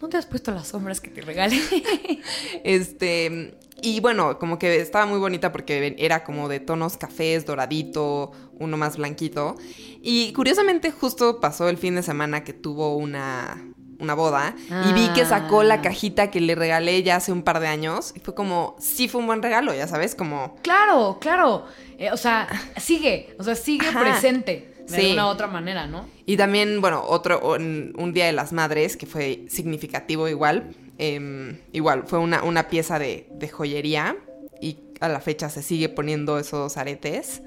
¿no 0.00 0.08
te 0.08 0.16
has 0.16 0.26
puesto 0.26 0.52
las 0.52 0.68
sombras 0.68 1.00
que 1.00 1.10
te 1.10 1.22
regalé? 1.22 1.58
Este, 2.64 3.58
y 3.82 4.00
bueno, 4.00 4.38
como 4.38 4.58
que 4.58 4.80
estaba 4.80 5.06
muy 5.06 5.18
bonita 5.18 5.50
porque 5.52 5.96
era 5.98 6.22
como 6.24 6.48
de 6.48 6.60
tonos 6.60 6.96
cafés, 6.96 7.46
doradito, 7.46 8.32
uno 8.60 8.76
más 8.76 8.96
blanquito. 8.96 9.56
Y 10.02 10.32
curiosamente 10.32 10.92
justo 10.92 11.40
pasó 11.40 11.68
el 11.68 11.76
fin 11.78 11.96
de 11.96 12.02
semana 12.02 12.44
que 12.44 12.52
tuvo 12.52 12.96
una 12.96 13.66
una 13.98 14.14
boda 14.14 14.54
y 14.88 14.94
vi 14.94 15.08
que 15.10 15.26
sacó 15.26 15.60
Ah. 15.60 15.64
la 15.64 15.82
cajita 15.82 16.30
que 16.30 16.40
le 16.40 16.54
regalé 16.54 17.02
ya 17.02 17.16
hace 17.16 17.32
un 17.32 17.42
par 17.42 17.60
de 17.60 17.66
años 17.66 18.14
y 18.16 18.20
fue 18.20 18.34
como, 18.34 18.74
sí 18.78 19.08
fue 19.08 19.20
un 19.20 19.26
buen 19.26 19.42
regalo, 19.42 19.74
ya 19.74 19.86
sabes, 19.86 20.14
como... 20.14 20.56
Claro, 20.62 21.18
claro. 21.20 21.66
Eh, 21.98 22.10
o 22.10 22.16
sea, 22.16 22.48
sigue, 22.78 23.36
o 23.38 23.44
sea, 23.44 23.54
sigue 23.54 23.86
Ajá. 23.88 24.00
presente 24.00 24.72
de 24.88 25.00
Sí. 25.02 25.12
una 25.12 25.26
u 25.26 25.28
otra 25.28 25.48
manera, 25.48 25.86
¿no? 25.86 26.06
Y 26.24 26.38
también, 26.38 26.80
bueno, 26.80 27.04
otro, 27.06 27.40
un, 27.56 27.92
un 27.98 28.14
Día 28.14 28.24
de 28.24 28.32
las 28.32 28.54
Madres, 28.54 28.96
que 28.96 29.04
fue 29.04 29.44
significativo 29.50 30.28
igual. 30.28 30.74
em, 30.96 31.58
igual, 31.72 32.04
fue 32.06 32.18
una, 32.20 32.42
una 32.42 32.68
pieza 32.68 32.98
de, 32.98 33.26
de 33.32 33.48
joyería 33.48 34.16
y 34.62 34.78
a 35.00 35.08
la 35.10 35.20
fecha 35.20 35.50
se 35.50 35.62
sigue 35.62 35.90
poniendo 35.90 36.38
esos 36.38 36.78
aretes. 36.78 37.42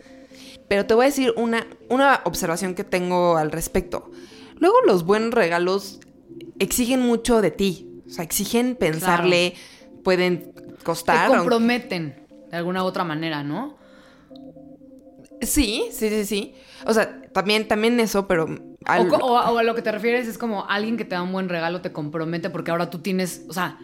Pero 0.74 0.88
te 0.88 0.96
voy 0.96 1.04
a 1.04 1.10
decir 1.10 1.32
una, 1.38 1.68
una 1.90 2.22
observación 2.24 2.74
que 2.74 2.84
tengo 2.84 3.38
al 3.38 3.52
respecto. 3.52 4.10
Luego 4.58 4.78
los 4.88 5.06
buenos 5.06 5.32
regalos 5.32 6.00
exigen 6.58 7.00
mucho 7.00 7.44
de 7.44 7.52
ti. 7.52 8.02
O 8.08 8.10
sea, 8.10 8.24
exigen 8.24 8.76
pensarle, 8.76 9.54
pueden 10.04 10.52
Te 10.52 10.84
costar. 10.84 11.28
aunque- 11.28 11.38
comprometen 11.42 12.26
de 12.50 12.58
alguna 12.58 12.84
u 12.84 12.88
otra 12.88 13.04
manera, 13.04 13.44
¿no? 13.44 13.78
Sí, 15.42 15.84
sí, 15.92 16.10
sí, 16.10 16.26
sí. 16.26 16.56
O 16.88 16.94
sea, 16.96 17.22
también, 17.34 17.68
también 17.68 18.00
eso, 18.00 18.28
pero... 18.28 18.48
al- 18.86 19.12
O, 19.14 19.28
o 19.28 19.58
a 19.60 19.62
lo 19.62 19.76
que 19.76 19.84
te 19.84 19.92
refieres 19.92 20.28
es 20.28 20.40
como 20.40 20.66
alguien 20.68 20.98
que 20.98 21.06
te 21.06 21.14
da 21.14 21.22
un 21.22 21.34
buen 21.34 21.50
regalo 21.50 21.82
te 21.82 21.92
compromete 21.92 22.50
porque 22.50 22.72
ahora 22.72 22.90
tú 22.90 22.98
tienes, 22.98 23.46
o 23.48 23.54
sea, 23.54 23.78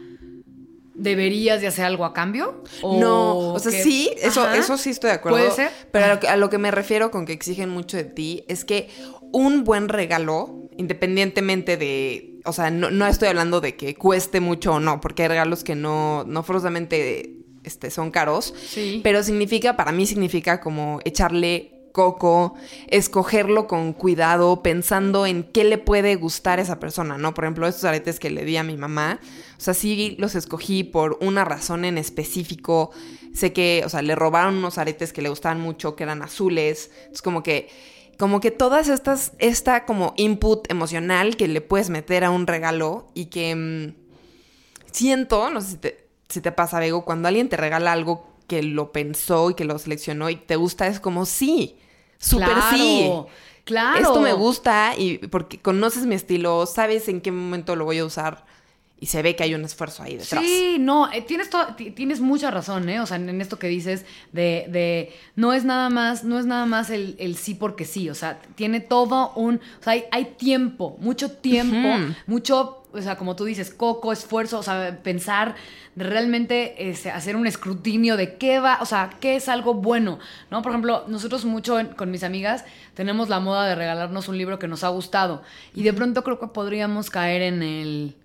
¿deberías 0.99 1.61
de 1.61 1.67
hacer 1.67 1.85
algo 1.85 2.05
a 2.05 2.13
cambio? 2.13 2.63
No, 2.83 3.53
o 3.53 3.59
sea, 3.59 3.71
que- 3.71 3.81
sí, 3.83 4.11
eso, 4.21 4.41
Ajá. 4.43 4.57
eso 4.57 4.77
sí 4.77 4.89
estoy 4.91 5.09
de 5.09 5.15
acuerdo. 5.15 5.37
Puede 5.39 5.51
ser. 5.51 5.71
Pero 5.91 6.05
a 6.05 6.07
lo, 6.09 6.19
que, 6.19 6.27
a 6.27 6.37
lo 6.37 6.49
que 6.49 6.57
me 6.57 6.71
refiero 6.71 7.09
con 7.11 7.25
que 7.25 7.33
exigen 7.33 7.69
mucho 7.69 7.97
de 7.97 8.03
ti 8.03 8.43
es 8.47 8.65
que 8.65 8.89
un 9.31 9.63
buen 9.63 9.89
regalo, 9.89 10.69
independientemente 10.77 11.77
de. 11.77 12.39
O 12.45 12.53
sea, 12.53 12.71
no, 12.71 12.89
no 12.89 13.05
estoy 13.07 13.27
hablando 13.27 13.61
de 13.61 13.75
que 13.75 13.95
cueste 13.95 14.39
mucho 14.39 14.73
o 14.73 14.79
no, 14.79 15.01
porque 15.01 15.23
hay 15.23 15.27
regalos 15.29 15.63
que 15.63 15.75
no, 15.75 16.23
no 16.25 16.41
forzosamente 16.43 17.35
este, 17.63 17.91
son 17.91 18.11
caros. 18.11 18.53
Sí. 18.67 19.01
Pero 19.03 19.21
significa, 19.23 19.75
para 19.77 19.91
mí 19.91 20.05
significa 20.07 20.61
como 20.61 20.99
echarle 21.05 21.78
coco, 21.91 22.55
escogerlo 22.87 23.67
con 23.67 23.93
cuidado, 23.93 24.61
pensando 24.63 25.25
en 25.25 25.43
qué 25.43 25.63
le 25.63 25.77
puede 25.77 26.15
gustar 26.15 26.59
a 26.59 26.61
esa 26.61 26.79
persona, 26.79 27.17
¿no? 27.17 27.33
Por 27.33 27.45
ejemplo, 27.45 27.67
estos 27.67 27.85
aretes 27.85 28.19
que 28.19 28.29
le 28.29 28.45
di 28.45 28.57
a 28.57 28.63
mi 28.63 28.77
mamá, 28.77 29.19
o 29.57 29.61
sea, 29.61 29.73
sí 29.73 30.15
los 30.19 30.35
escogí 30.35 30.83
por 30.83 31.17
una 31.21 31.45
razón 31.45 31.85
en 31.85 31.97
específico. 31.97 32.91
Sé 33.33 33.53
que, 33.53 33.83
o 33.85 33.89
sea, 33.89 34.01
le 34.01 34.15
robaron 34.15 34.57
unos 34.57 34.77
aretes 34.77 35.13
que 35.13 35.21
le 35.21 35.29
gustaban 35.29 35.59
mucho, 35.59 35.95
que 35.95 36.03
eran 36.03 36.21
azules. 36.21 36.91
Es 37.11 37.21
como 37.21 37.43
que, 37.43 37.69
como 38.17 38.39
que 38.39 38.51
todas 38.51 38.89
estas, 38.89 39.33
esta 39.39 39.85
como 39.85 40.13
input 40.17 40.69
emocional 40.71 41.37
que 41.37 41.47
le 41.47 41.61
puedes 41.61 41.89
meter 41.89 42.23
a 42.23 42.29
un 42.29 42.47
regalo 42.47 43.07
y 43.13 43.25
que 43.25 43.55
mm, 43.55 43.95
siento, 44.91 45.49
no 45.49 45.61
sé 45.61 45.99
si 46.27 46.41
te, 46.41 46.51
pasa, 46.51 46.79
Bego, 46.79 47.05
cuando 47.05 47.27
alguien 47.27 47.49
te 47.49 47.57
regala 47.57 47.91
algo 47.91 48.28
que 48.49 48.61
lo 48.61 48.91
pensó 48.91 49.49
y 49.49 49.53
que 49.53 49.63
lo 49.63 49.79
seleccionó 49.79 50.29
y 50.29 50.35
te 50.35 50.57
gusta, 50.57 50.87
es 50.87 50.99
como 50.99 51.25
sí, 51.25 51.77
súper 52.17 52.49
Claro, 52.49 52.77
sí. 52.77 53.11
Claro. 53.63 53.99
Esto 53.99 54.19
me 54.19 54.33
gusta 54.33 54.95
y 54.97 55.19
porque 55.19 55.59
conoces 55.59 56.05
mi 56.05 56.15
estilo, 56.15 56.65
sabes 56.65 57.07
en 57.07 57.21
qué 57.21 57.31
momento 57.31 57.77
lo 57.77 57.85
voy 57.85 57.99
a 57.99 58.05
usar 58.05 58.45
y 59.01 59.05
se 59.05 59.21
ve 59.21 59.35
que 59.35 59.43
hay 59.43 59.53
un 59.55 59.63
esfuerzo 59.63 60.03
ahí 60.03 60.17
detrás. 60.17 60.43
Sí, 60.43 60.77
no, 60.79 61.11
eh, 61.11 61.21
tienes, 61.21 61.49
tienes 61.95 62.19
mucha 62.19 62.51
razón, 62.51 62.89
¿eh? 62.89 62.99
O 62.99 63.05
sea, 63.05 63.15
en, 63.17 63.29
en 63.29 63.39
esto 63.41 63.57
que 63.57 63.67
dices 63.67 64.05
de, 64.33 64.65
de 64.69 65.13
no 65.35 65.53
es 65.53 65.63
nada 65.63 65.89
más, 65.89 66.23
no 66.25 66.37
es 66.37 66.45
nada 66.45 66.65
más 66.65 66.89
el, 66.89 67.15
el 67.19 67.35
sí 67.37 67.53
porque 67.55 67.85
sí, 67.85 68.09
o 68.09 68.15
sea, 68.15 68.39
tiene 68.55 68.79
todo 68.81 69.31
un, 69.35 69.55
o 69.79 69.83
sea, 69.83 69.93
hay, 69.93 70.03
hay 70.11 70.25
tiempo, 70.37 70.97
mucho 70.99 71.31
tiempo, 71.31 71.87
mucho, 72.27 72.83
o 72.91 73.01
sea, 73.01 73.15
como 73.17 73.35
tú 73.35 73.45
dices, 73.45 73.69
coco, 73.71 74.11
esfuerzo, 74.11 74.59
o 74.59 74.63
sea, 74.63 74.99
pensar 75.01 75.55
realmente 75.95 76.89
este, 76.89 77.11
hacer 77.11 77.35
un 77.35 77.45
escrutinio 77.47 78.17
de 78.17 78.35
qué 78.37 78.59
va, 78.59 78.79
o 78.81 78.85
sea, 78.85 79.11
qué 79.19 79.35
es 79.35 79.49
algo 79.49 79.73
bueno, 79.73 80.19
¿no? 80.49 80.61
Por 80.61 80.71
ejemplo, 80.71 81.03
nosotros 81.07 81.45
mucho 81.45 81.79
en- 81.79 81.87
con 81.87 82.09
mis 82.11 82.23
amigas 82.23 82.65
tenemos 82.93 83.29
la 83.29 83.39
moda 83.39 83.67
de 83.67 83.75
regalarnos 83.75 84.27
un 84.27 84.37
libro 84.37 84.59
que 84.59 84.67
nos 84.67 84.83
ha 84.83 84.89
gustado 84.89 85.41
y 85.75 85.83
de 85.83 85.93
pronto 85.93 86.23
creo 86.23 86.39
que 86.39 86.47
podríamos 86.47 87.09
caer 87.09 87.41
en 87.43 87.61
el 87.63 88.15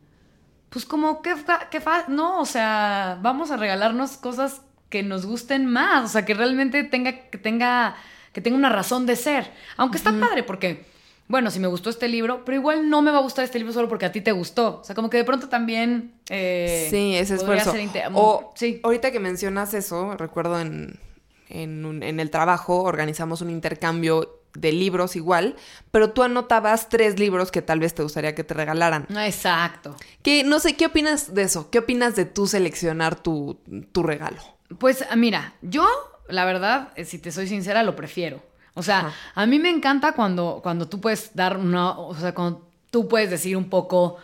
pues 0.74 0.84
como 0.84 1.22
que 1.22 1.34
que 1.70 1.80
fa- 1.80 2.04
no, 2.08 2.38
o 2.40 2.44
sea, 2.44 3.18
vamos 3.22 3.50
a 3.50 3.56
regalarnos 3.56 4.18
cosas 4.18 4.60
que 4.90 5.02
nos 5.02 5.24
gusten 5.24 5.64
más, 5.66 6.04
o 6.04 6.08
sea, 6.08 6.24
que 6.26 6.34
realmente 6.34 6.84
tenga 6.84 7.12
que 7.30 7.38
tenga 7.38 7.96
que 8.34 8.40
tenga 8.42 8.56
una 8.58 8.68
razón 8.68 9.06
de 9.06 9.16
ser, 9.16 9.50
aunque 9.78 9.96
está 9.96 10.12
padre 10.20 10.42
porque 10.42 10.84
bueno, 11.26 11.50
si 11.50 11.58
me 11.58 11.68
gustó 11.68 11.88
este 11.88 12.06
libro, 12.06 12.44
pero 12.44 12.58
igual 12.58 12.90
no 12.90 13.00
me 13.00 13.10
va 13.10 13.16
a 13.18 13.22
gustar 13.22 13.46
este 13.46 13.58
libro 13.58 13.72
solo 13.72 13.88
porque 13.88 14.04
a 14.04 14.12
ti 14.12 14.20
te 14.20 14.32
gustó. 14.32 14.80
O 14.82 14.84
sea, 14.84 14.94
como 14.94 15.08
que 15.08 15.16
de 15.16 15.24
pronto 15.24 15.48
también... 15.48 16.12
eh, 16.28 16.88
Sí, 16.90 17.14
ese 17.16 17.36
esfuerzo. 17.36 17.72
ser 17.72 17.88
O 18.12 18.52
sí. 18.56 18.78
ahorita 18.84 19.10
que 19.10 19.20
mencionas 19.20 19.72
eso, 19.72 20.18
recuerdo 20.18 20.60
en, 20.60 21.00
en, 21.48 21.86
un- 21.86 22.02
en 22.02 22.20
el 22.20 22.28
trabajo 22.30 22.82
organizamos 22.82 23.40
un 23.40 23.48
intercambio 23.48 24.42
de 24.54 24.72
libros 24.72 25.16
igual, 25.16 25.56
pero 25.90 26.10
tú 26.10 26.22
anotabas 26.22 26.88
tres 26.88 27.18
libros 27.18 27.50
que 27.50 27.62
tal 27.62 27.80
vez 27.80 27.94
te 27.94 28.02
gustaría 28.02 28.34
que 28.34 28.44
te 28.44 28.54
regalaran. 28.54 29.06
Exacto. 29.18 29.96
Que 30.22 30.44
no 30.44 30.60
sé, 30.60 30.76
¿qué 30.76 30.86
opinas 30.86 31.34
de 31.34 31.42
eso? 31.42 31.70
¿Qué 31.70 31.80
opinas 31.80 32.16
de 32.16 32.24
tú 32.24 32.46
seleccionar 32.46 33.16
tu, 33.16 33.58
tu 33.92 34.02
regalo? 34.02 34.40
Pues 34.78 35.04
mira, 35.16 35.54
yo, 35.62 35.86
la 36.28 36.44
verdad, 36.44 36.90
eh, 36.96 37.04
si 37.04 37.18
te 37.18 37.32
soy 37.32 37.48
sincera, 37.48 37.82
lo 37.82 37.96
prefiero. 37.96 38.42
O 38.74 38.82
sea, 38.82 38.98
Ajá. 39.00 39.12
a 39.34 39.46
mí 39.46 39.58
me 39.58 39.70
encanta 39.70 40.12
cuando, 40.12 40.60
cuando 40.62 40.88
tú 40.88 41.00
puedes 41.00 41.34
dar 41.34 41.56
una, 41.56 41.90
o 41.98 42.14
sea, 42.14 42.34
cuando 42.34 42.68
tú 42.90 43.08
puedes 43.08 43.30
decir 43.30 43.56
un 43.56 43.68
poco 43.68 44.18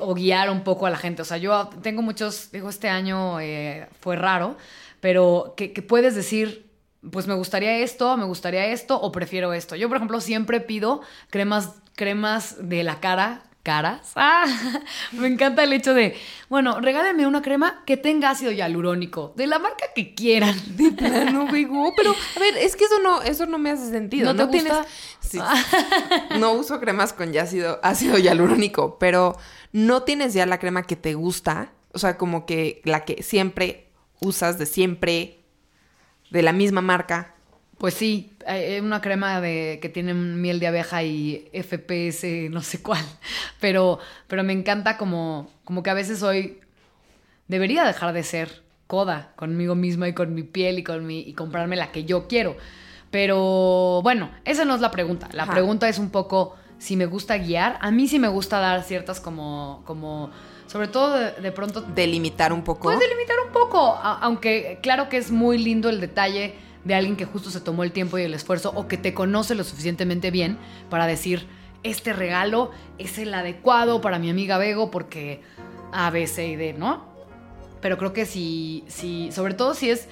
o 0.00 0.14
guiar 0.14 0.50
un 0.50 0.62
poco 0.64 0.86
a 0.86 0.90
la 0.90 0.96
gente. 0.98 1.22
O 1.22 1.24
sea, 1.24 1.36
yo 1.38 1.68
tengo 1.82 2.02
muchos, 2.02 2.50
digo, 2.52 2.68
este 2.68 2.88
año 2.88 3.40
eh, 3.40 3.88
fue 4.00 4.16
raro, 4.16 4.56
pero 5.00 5.54
que, 5.56 5.72
que 5.72 5.82
puedes 5.82 6.14
decir, 6.14 6.67
pues 7.10 7.26
me 7.26 7.34
gustaría 7.34 7.78
esto, 7.78 8.16
me 8.16 8.24
gustaría 8.24 8.66
esto 8.66 9.00
o 9.00 9.12
prefiero 9.12 9.52
esto. 9.52 9.76
Yo, 9.76 9.88
por 9.88 9.98
ejemplo, 9.98 10.20
siempre 10.20 10.60
pido 10.60 11.00
cremas, 11.30 11.74
cremas 11.94 12.56
de 12.68 12.82
la 12.82 13.00
cara. 13.00 13.44
Caras. 13.64 14.12
Ah, 14.16 14.46
me 15.12 15.26
encanta 15.26 15.62
el 15.62 15.72
hecho 15.74 15.92
de, 15.92 16.16
bueno, 16.48 16.80
regálenme 16.80 17.26
una 17.26 17.42
crema 17.42 17.82
que 17.84 17.98
tenga 17.98 18.30
ácido 18.30 18.50
hialurónico, 18.50 19.34
de 19.36 19.46
la 19.46 19.58
marca 19.58 19.86
que 19.94 20.14
quieran. 20.14 20.56
De 20.76 20.90
plano, 20.92 21.46
Bego, 21.52 21.92
pero 21.94 22.12
a 22.36 22.40
ver, 22.40 22.56
es 22.56 22.76
que 22.76 22.84
eso 22.84 22.98
no, 23.02 23.20
eso 23.20 23.44
no 23.44 23.58
me 23.58 23.70
hace 23.70 23.90
sentido. 23.90 24.32
¿No 24.32 24.44
No, 24.44 24.50
te 24.50 24.58
tienes. 24.60 24.72
Sí. 25.20 25.38
no 26.38 26.52
uso 26.52 26.80
cremas 26.80 27.12
con 27.12 27.32
ya 27.32 27.42
ácido, 27.42 27.78
ácido 27.82 28.16
hialurónico, 28.16 28.98
pero 28.98 29.36
no 29.72 30.02
tienes 30.04 30.32
ya 30.32 30.46
la 30.46 30.58
crema 30.58 30.84
que 30.84 30.96
te 30.96 31.12
gusta. 31.14 31.72
O 31.92 31.98
sea, 31.98 32.16
como 32.16 32.46
que 32.46 32.80
la 32.84 33.04
que 33.04 33.22
siempre 33.22 33.90
usas 34.20 34.58
de 34.58 34.64
siempre, 34.66 35.37
de 36.30 36.42
la 36.42 36.52
misma 36.52 36.80
marca. 36.80 37.34
Pues 37.78 37.94
sí, 37.94 38.32
hay 38.44 38.80
una 38.80 39.00
crema 39.00 39.40
de, 39.40 39.78
que 39.80 39.88
tiene 39.88 40.12
miel 40.12 40.58
de 40.58 40.66
abeja 40.66 41.04
y 41.04 41.48
FPS, 41.52 42.50
no 42.50 42.60
sé 42.60 42.82
cuál. 42.82 43.04
Pero, 43.60 43.98
pero 44.26 44.42
me 44.42 44.52
encanta 44.52 44.96
como, 44.96 45.50
como 45.64 45.82
que 45.82 45.90
a 45.90 45.94
veces 45.94 46.18
soy. 46.18 46.60
Debería 47.46 47.84
dejar 47.84 48.12
de 48.12 48.22
ser 48.22 48.62
coda 48.86 49.32
conmigo 49.36 49.74
misma 49.74 50.08
y 50.08 50.12
con 50.12 50.34
mi 50.34 50.42
piel 50.42 50.78
y 50.78 50.82
con 50.82 51.06
mi. 51.06 51.20
y 51.20 51.34
comprarme 51.34 51.76
la 51.76 51.92
que 51.92 52.04
yo 52.04 52.26
quiero. 52.26 52.56
Pero 53.10 54.00
bueno, 54.02 54.30
esa 54.44 54.64
no 54.64 54.74
es 54.74 54.80
la 54.80 54.90
pregunta. 54.90 55.28
La 55.32 55.44
Ajá. 55.44 55.52
pregunta 55.52 55.88
es 55.88 55.98
un 55.98 56.10
poco 56.10 56.56
si 56.78 56.96
me 56.96 57.06
gusta 57.06 57.38
guiar. 57.38 57.78
A 57.80 57.90
mí 57.90 58.08
sí 58.08 58.18
me 58.18 58.28
gusta 58.28 58.58
dar 58.58 58.82
ciertas 58.82 59.20
como. 59.20 59.82
como 59.86 60.30
sobre 60.68 60.86
todo 60.86 61.14
de, 61.18 61.32
de 61.32 61.50
pronto 61.52 61.80
Delimitar 61.80 62.52
un 62.52 62.62
poco. 62.62 62.82
Puedes 62.84 63.00
delimitar 63.00 63.36
un 63.44 63.52
poco, 63.52 63.94
a- 64.00 64.18
aunque 64.20 64.78
claro 64.82 65.08
que 65.08 65.16
es 65.16 65.30
muy 65.32 65.58
lindo 65.58 65.88
el 65.88 66.00
detalle 66.00 66.54
de 66.84 66.94
alguien 66.94 67.16
que 67.16 67.24
justo 67.24 67.50
se 67.50 67.60
tomó 67.60 67.82
el 67.82 67.90
tiempo 67.92 68.16
y 68.18 68.22
el 68.22 68.34
esfuerzo 68.34 68.72
o 68.76 68.86
que 68.86 68.96
te 68.96 69.12
conoce 69.14 69.54
lo 69.56 69.64
suficientemente 69.64 70.30
bien 70.30 70.56
para 70.88 71.06
decir, 71.06 71.46
este 71.82 72.12
regalo 72.12 72.70
es 72.98 73.18
el 73.18 73.34
adecuado 73.34 74.00
para 74.00 74.18
mi 74.20 74.30
amiga 74.30 74.56
Bego 74.58 74.90
porque 74.90 75.42
A, 75.92 76.10
B, 76.10 76.26
C 76.26 76.46
y 76.46 76.56
D, 76.56 76.72
¿no? 76.74 77.04
Pero 77.80 77.96
creo 77.98 78.12
que 78.12 78.26
si, 78.26 78.84
si 78.88 79.30
sobre 79.32 79.54
todo 79.54 79.74
si 79.74 79.90
es 79.90 80.08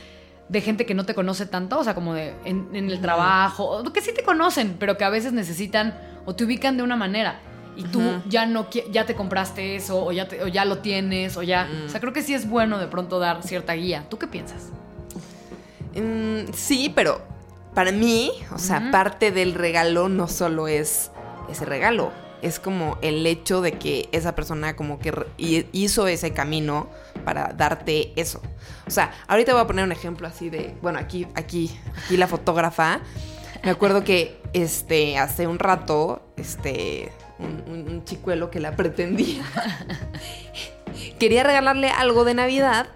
de 0.48 0.60
gente 0.60 0.86
que 0.86 0.94
no 0.94 1.04
te 1.04 1.14
conoce 1.14 1.44
tanto, 1.46 1.78
o 1.80 1.84
sea, 1.84 1.94
como 1.94 2.14
de 2.14 2.34
en, 2.44 2.68
en 2.72 2.88
el 2.90 3.00
trabajo, 3.00 3.64
o 3.64 3.92
que 3.92 4.00
sí 4.00 4.12
te 4.14 4.22
conocen, 4.22 4.76
pero 4.78 4.96
que 4.96 5.04
a 5.04 5.10
veces 5.10 5.32
necesitan 5.32 5.98
o 6.24 6.34
te 6.36 6.44
ubican 6.44 6.76
de 6.76 6.82
una 6.84 6.94
manera 6.96 7.40
y 7.76 7.84
tú 7.84 8.00
ya 8.28 8.46
no 8.46 8.68
ya 8.90 9.04
te 9.06 9.14
compraste 9.14 9.76
eso 9.76 10.04
o 10.04 10.12
ya 10.12 10.26
te- 10.28 10.42
o 10.42 10.48
ya 10.48 10.64
lo 10.64 10.78
tienes 10.78 11.36
o 11.36 11.42
ya, 11.42 11.64
Mm. 11.66 11.86
o 11.86 11.88
sea, 11.90 12.00
creo 12.00 12.12
que 12.12 12.22
sí 12.22 12.34
es 12.34 12.48
bueno 12.48 12.78
de 12.78 12.86
pronto 12.88 13.18
dar 13.18 13.42
cierta 13.42 13.74
guía. 13.74 14.04
¿Tú 14.08 14.18
qué 14.18 14.26
piensas? 14.26 14.70
Mm, 15.94 16.52
sí, 16.52 16.92
pero 16.94 17.20
para 17.74 17.92
mí, 17.92 18.32
o 18.54 18.58
sea, 18.58 18.90
parte 18.90 19.30
del 19.32 19.54
regalo 19.54 20.08
no 20.08 20.28
solo 20.28 20.68
es 20.68 21.10
ese 21.50 21.64
regalo, 21.64 22.12
es 22.42 22.58
como 22.60 22.98
el 23.02 23.26
hecho 23.26 23.60
de 23.60 23.72
que 23.72 24.08
esa 24.12 24.34
persona 24.34 24.76
como 24.76 24.98
que 24.98 25.26
hizo 25.72 26.06
ese 26.06 26.32
camino 26.32 26.88
para 27.24 27.52
darte 27.54 28.12
eso. 28.16 28.40
O 28.86 28.90
sea, 28.90 29.10
ahorita 29.26 29.52
voy 29.52 29.62
a 29.62 29.66
poner 29.66 29.84
un 29.84 29.92
ejemplo 29.92 30.26
así 30.28 30.50
de, 30.50 30.74
bueno, 30.82 30.98
aquí, 30.98 31.26
aquí, 31.34 31.74
aquí 32.04 32.16
la 32.16 32.26
fotógrafa. 32.26 33.00
Me 33.64 33.70
acuerdo 33.70 34.04
que 34.04 34.40
este, 34.52 35.18
hace 35.18 35.46
un 35.46 35.58
rato, 35.58 36.22
este, 36.36 37.10
un, 37.38 37.64
un- 37.72 37.88
un 37.88 38.04
chicuelo 38.04 38.50
que 38.50 38.60
la 38.60 38.74
pretendía. 38.76 39.42
Quería 41.18 41.42
regalarle 41.42 41.88
algo 41.90 42.24
de 42.24 42.34
Navidad 42.34 42.88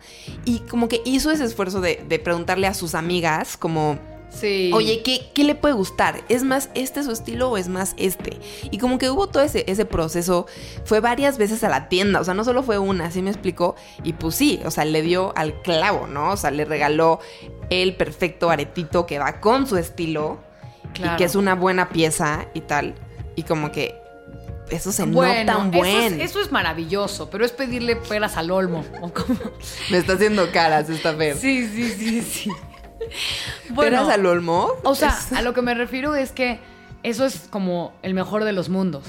y 0.44 0.60
como 0.60 0.88
que 0.88 1.00
hizo 1.04 1.30
ese 1.30 1.44
esfuerzo 1.44 1.80
de, 1.80 2.02
de 2.08 2.18
preguntarle 2.18 2.66
a 2.66 2.74
sus 2.74 2.94
amigas 2.94 3.56
como... 3.56 3.98
Sí. 4.30 4.70
Oye, 4.72 5.02
¿qué, 5.02 5.28
qué 5.34 5.42
le 5.42 5.56
puede 5.56 5.74
gustar? 5.74 6.20
¿Es 6.28 6.44
más 6.44 6.70
este 6.74 7.02
su 7.02 7.10
estilo 7.10 7.50
o 7.50 7.56
es 7.56 7.66
más 7.66 7.94
este? 7.98 8.38
Y 8.70 8.78
como 8.78 8.96
que 8.96 9.10
hubo 9.10 9.26
todo 9.28 9.42
ese, 9.42 9.64
ese 9.66 9.84
proceso, 9.86 10.46
fue 10.84 11.00
varias 11.00 11.36
veces 11.36 11.64
a 11.64 11.68
la 11.68 11.88
tienda, 11.88 12.20
o 12.20 12.24
sea, 12.24 12.32
no 12.34 12.44
solo 12.44 12.62
fue 12.62 12.78
una, 12.78 13.06
así 13.06 13.22
me 13.22 13.30
explicó, 13.30 13.74
y 14.04 14.12
pues 14.12 14.36
sí, 14.36 14.60
o 14.64 14.70
sea, 14.70 14.84
le 14.84 15.02
dio 15.02 15.32
al 15.36 15.60
clavo, 15.62 16.06
¿no? 16.06 16.30
O 16.30 16.36
sea, 16.36 16.52
le 16.52 16.64
regaló 16.64 17.18
el 17.70 17.96
perfecto 17.96 18.50
aretito 18.50 19.04
que 19.04 19.18
va 19.18 19.40
con 19.40 19.66
su 19.66 19.76
estilo, 19.76 20.38
Claro. 20.94 21.14
y 21.14 21.16
que 21.16 21.24
es 21.24 21.34
una 21.34 21.56
buena 21.56 21.88
pieza 21.88 22.46
y 22.54 22.60
tal, 22.60 22.94
y 23.34 23.42
como 23.42 23.72
que 23.72 23.99
eso 24.70 24.92
se 24.92 25.04
bueno, 25.04 25.52
nota 25.52 25.58
un 25.58 25.74
eso 25.74 25.78
buen. 25.78 26.20
es, 26.20 26.30
eso 26.30 26.40
es 26.40 26.52
maravilloso, 26.52 27.30
pero 27.30 27.44
es 27.44 27.52
pedirle 27.52 27.96
peras 27.96 28.36
al 28.36 28.50
olmo. 28.50 28.84
o 29.00 29.12
Me 29.90 29.98
está 29.98 30.14
haciendo 30.14 30.50
caras 30.52 30.88
esta 30.88 31.14
Fer. 31.14 31.36
Sí, 31.36 31.68
sí, 31.68 31.90
sí, 31.90 32.22
sí. 32.22 32.50
¿Peras 33.76 34.08
al 34.08 34.26
olmo? 34.26 34.72
O 34.84 34.94
sea, 34.94 35.16
a 35.34 35.42
lo 35.42 35.54
que 35.54 35.62
me 35.62 35.74
refiero 35.74 36.14
es 36.14 36.32
que 36.32 36.60
eso 37.02 37.24
es 37.24 37.46
como 37.50 37.92
el 38.02 38.14
mejor 38.14 38.44
de 38.44 38.52
los 38.52 38.68
mundos, 38.68 39.04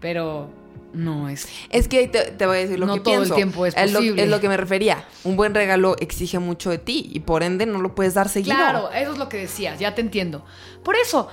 pero 0.00 0.50
no 0.92 1.28
es. 1.28 1.48
Es 1.70 1.88
que 1.88 2.06
te, 2.08 2.32
te 2.32 2.46
voy 2.46 2.58
a 2.58 2.60
decir 2.60 2.78
lo 2.78 2.86
No 2.86 2.94
que 2.94 3.00
todo 3.00 3.14
el 3.14 3.20
pienso. 3.20 3.34
tiempo 3.34 3.64
es 3.66 3.74
lo, 3.92 3.98
posible. 4.00 4.22
es 4.24 4.28
lo 4.28 4.40
que 4.40 4.48
me 4.48 4.56
refería. 4.56 5.04
Un 5.24 5.36
buen 5.36 5.54
regalo 5.54 5.96
exige 6.00 6.38
mucho 6.38 6.70
de 6.70 6.78
ti 6.78 7.10
y 7.12 7.20
por 7.20 7.42
ende 7.42 7.64
no 7.66 7.80
lo 7.80 7.94
puedes 7.94 8.14
dar 8.14 8.28
seguido. 8.28 8.56
Claro, 8.56 8.90
eso 8.92 9.12
es 9.12 9.18
lo 9.18 9.28
que 9.28 9.38
decías, 9.38 9.78
ya 9.78 9.94
te 9.94 10.02
entiendo. 10.02 10.44
Por 10.84 10.96
eso, 10.96 11.28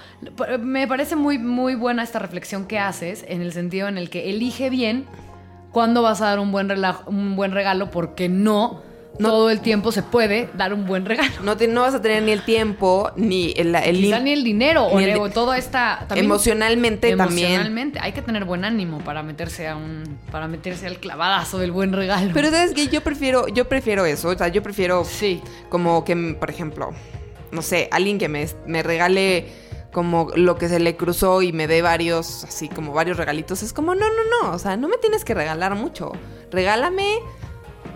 me 0.62 0.88
parece 0.88 1.16
muy, 1.16 1.38
muy 1.40 1.76
buena 1.76 2.04
esta 2.04 2.20
reflexión 2.20 2.66
que 2.68 2.80
haces, 2.80 3.26
en 3.28 3.42
el 3.42 3.52
sentido 3.52 3.88
en 3.88 3.98
el 3.98 4.10
que 4.10 4.30
elige 4.30 4.70
bien 4.70 5.06
cuándo 5.72 6.02
vas 6.02 6.22
a 6.22 6.26
dar 6.26 6.40
un 6.40 6.52
buen, 6.52 6.72
un 7.08 7.36
buen 7.36 7.52
regalo, 7.52 7.92
porque 7.92 8.30
no, 8.30 8.82
No. 9.20 9.30
todo 9.30 9.50
el 9.50 9.60
tiempo 9.60 9.92
se 9.92 10.02
puede 10.02 10.50
dar 10.56 10.74
un 10.74 10.86
buen 10.86 11.06
regalo. 11.06 11.30
No, 11.44 11.58
te- 11.58 11.68
no 11.68 11.82
vas 11.82 11.94
a 11.94 12.02
tener 12.02 12.24
ni 12.24 12.32
el 12.32 12.44
tiempo, 12.44 13.12
ni 13.18 13.54
el, 13.58 13.76
el 13.76 13.98
Quizá 13.98 14.20
ni 14.20 14.32
el 14.32 14.44
dinero, 14.44 14.86
o, 14.86 15.00
el 15.00 15.18
o 15.20 15.26
de- 15.28 15.34
toda 15.34 15.58
esta... 15.58 16.06
también- 16.08 16.26
emocionalmente 16.26 17.16
también. 17.16 17.48
Emocionalmente, 17.48 18.00
hay 18.02 18.14
que 18.14 18.22
tener 18.22 18.46
buen 18.46 18.64
ánimo 18.66 19.00
para 19.00 19.22
meterse 19.22 19.68
a 19.68 19.76
un... 19.76 20.04
para 20.32 20.48
meterse 20.48 20.88
al 20.88 20.98
clavadazo 21.00 21.60
del 21.60 21.72
buen 21.72 21.92
regalo. 21.94 22.32
Pero 22.34 22.50
sabes 22.50 22.74
que 22.74 22.88
yo 22.88 23.02
prefiero, 23.02 23.48
yo 23.50 23.68
prefiero 23.68 24.06
eso. 24.06 24.30
O 24.30 24.38
sea, 24.38 24.48
yo 24.48 24.64
prefiero 24.64 25.04
sí. 25.06 25.42
como 25.70 26.04
que, 26.06 26.16
por 26.40 26.50
ejemplo, 26.50 26.92
no 27.52 27.62
sé, 27.62 27.90
alguien 27.92 28.18
que 28.20 28.30
me, 28.30 28.48
me 28.66 28.84
regale 28.84 29.48
como 29.92 30.30
lo 30.36 30.56
que 30.58 30.70
se 30.70 30.80
le 30.80 30.96
cruzó 30.96 31.42
y 31.42 31.52
me 31.52 31.68
dé 31.68 31.82
varios, 31.82 32.44
así 32.44 32.70
como 32.70 32.94
varios 32.94 33.18
regalitos. 33.18 33.64
Es 33.64 33.74
como, 33.74 33.96
no, 33.96 34.06
no, 34.08 34.44
no. 34.48 34.52
O 34.56 34.60
sea, 34.60 34.78
no 34.78 34.88
me 34.88 34.98
tienes 34.98 35.26
que 35.26 35.34
regalar 35.34 35.74
mucho. 35.76 36.12
Regálame 36.52 37.18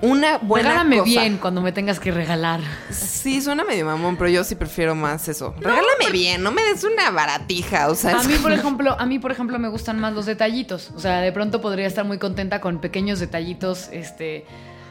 una 0.03 0.37
buena 0.37 0.69
Regálame 0.69 0.97
cosa. 0.99 1.09
bien 1.09 1.37
cuando 1.37 1.61
me 1.61 1.71
tengas 1.71 1.99
que 1.99 2.11
regalar. 2.11 2.59
Sí, 2.91 3.41
suena 3.41 3.63
medio 3.63 3.85
mamón, 3.85 4.17
pero 4.17 4.29
yo 4.29 4.43
sí 4.43 4.55
prefiero 4.55 4.95
más 4.95 5.29
eso. 5.29 5.55
Regálame 5.61 6.11
bien, 6.11 6.43
no 6.43 6.51
me 6.51 6.61
des 6.61 6.83
una 6.83 7.09
baratija, 7.09 7.89
o 7.89 7.95
sea. 7.95 8.19
A 8.19 8.23
mí, 8.23 8.33
por 8.41 8.51
ejemplo, 8.51 8.95
a 8.99 9.05
mí, 9.05 9.17
por 9.19 9.31
ejemplo, 9.31 9.57
me 9.59 9.69
gustan 9.69 9.99
más 9.99 10.13
los 10.13 10.25
detallitos. 10.25 10.91
O 10.95 10.99
sea, 10.99 11.21
de 11.21 11.31
pronto 11.31 11.61
podría 11.61 11.87
estar 11.87 12.03
muy 12.03 12.17
contenta 12.19 12.59
con 12.59 12.79
pequeños 12.81 13.19
detallitos. 13.19 13.87
Este. 13.93 14.45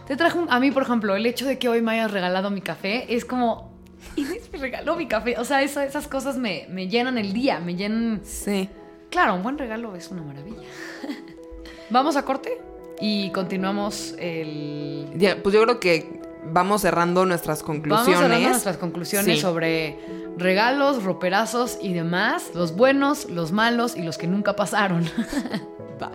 Te 0.06 0.16
trajo 0.16 0.38
un- 0.38 0.50
a 0.50 0.58
mí, 0.60 0.70
por 0.70 0.82
ejemplo, 0.82 1.14
el 1.14 1.26
hecho 1.26 1.44
de 1.46 1.58
que 1.58 1.68
hoy 1.68 1.82
me 1.82 1.92
hayas 1.92 2.10
regalado 2.10 2.50
mi 2.50 2.62
café 2.62 3.14
es 3.14 3.24
como. 3.26 3.70
Inés 4.16 4.48
me 4.50 4.58
regaló 4.58 4.96
mi 4.96 5.06
café. 5.08 5.36
O 5.38 5.44
sea, 5.44 5.62
eso- 5.62 5.80
esas 5.82 6.08
cosas 6.08 6.38
me, 6.38 6.66
me 6.70 6.88
llenan 6.88 7.18
el 7.18 7.34
día, 7.34 7.60
me 7.60 7.76
llenan. 7.76 8.22
Sí. 8.24 8.68
Claro, 9.10 9.34
un 9.34 9.42
buen 9.42 9.58
regalo 9.58 9.94
es 9.94 10.08
una 10.08 10.22
maravilla. 10.22 10.56
Vamos 11.90 12.16
a 12.16 12.24
corte 12.24 12.58
y 13.04 13.30
continuamos 13.32 14.14
el. 14.20 15.08
Ya, 15.16 15.42
pues 15.42 15.52
yo 15.52 15.62
creo 15.64 15.80
que 15.80 16.20
vamos 16.44 16.82
cerrando 16.82 17.26
nuestras 17.26 17.64
conclusiones. 17.64 18.06
Vamos 18.06 18.22
cerrando 18.22 18.48
nuestras 18.50 18.76
conclusiones 18.76 19.34
Sí. 19.36 19.40
sobre 19.40 19.98
regalos, 20.38 21.02
roperazos 21.02 21.78
y 21.82 21.94
demás. 21.94 22.52
Los 22.54 22.76
buenos, 22.76 23.28
los 23.28 23.50
malos 23.50 23.96
y 23.96 24.02
los 24.02 24.18
que 24.18 24.28
nunca 24.28 24.54
pasaron. 24.54 25.04
Va. 26.00 26.12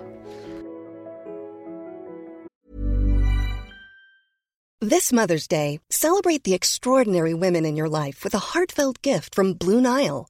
This 4.80 5.12
Mother's 5.12 5.48
Day, 5.48 5.80
celebrate 5.90 6.44
the 6.46 6.54
extraordinary 6.54 7.34
women 7.34 7.66
in 7.66 7.76
your 7.76 7.90
life 7.90 8.24
with 8.24 8.34
a 8.34 8.40
heartfelt 8.54 9.02
gift 9.02 9.36
from 9.36 9.54
Blue 9.56 9.82
Nile. 9.82 10.30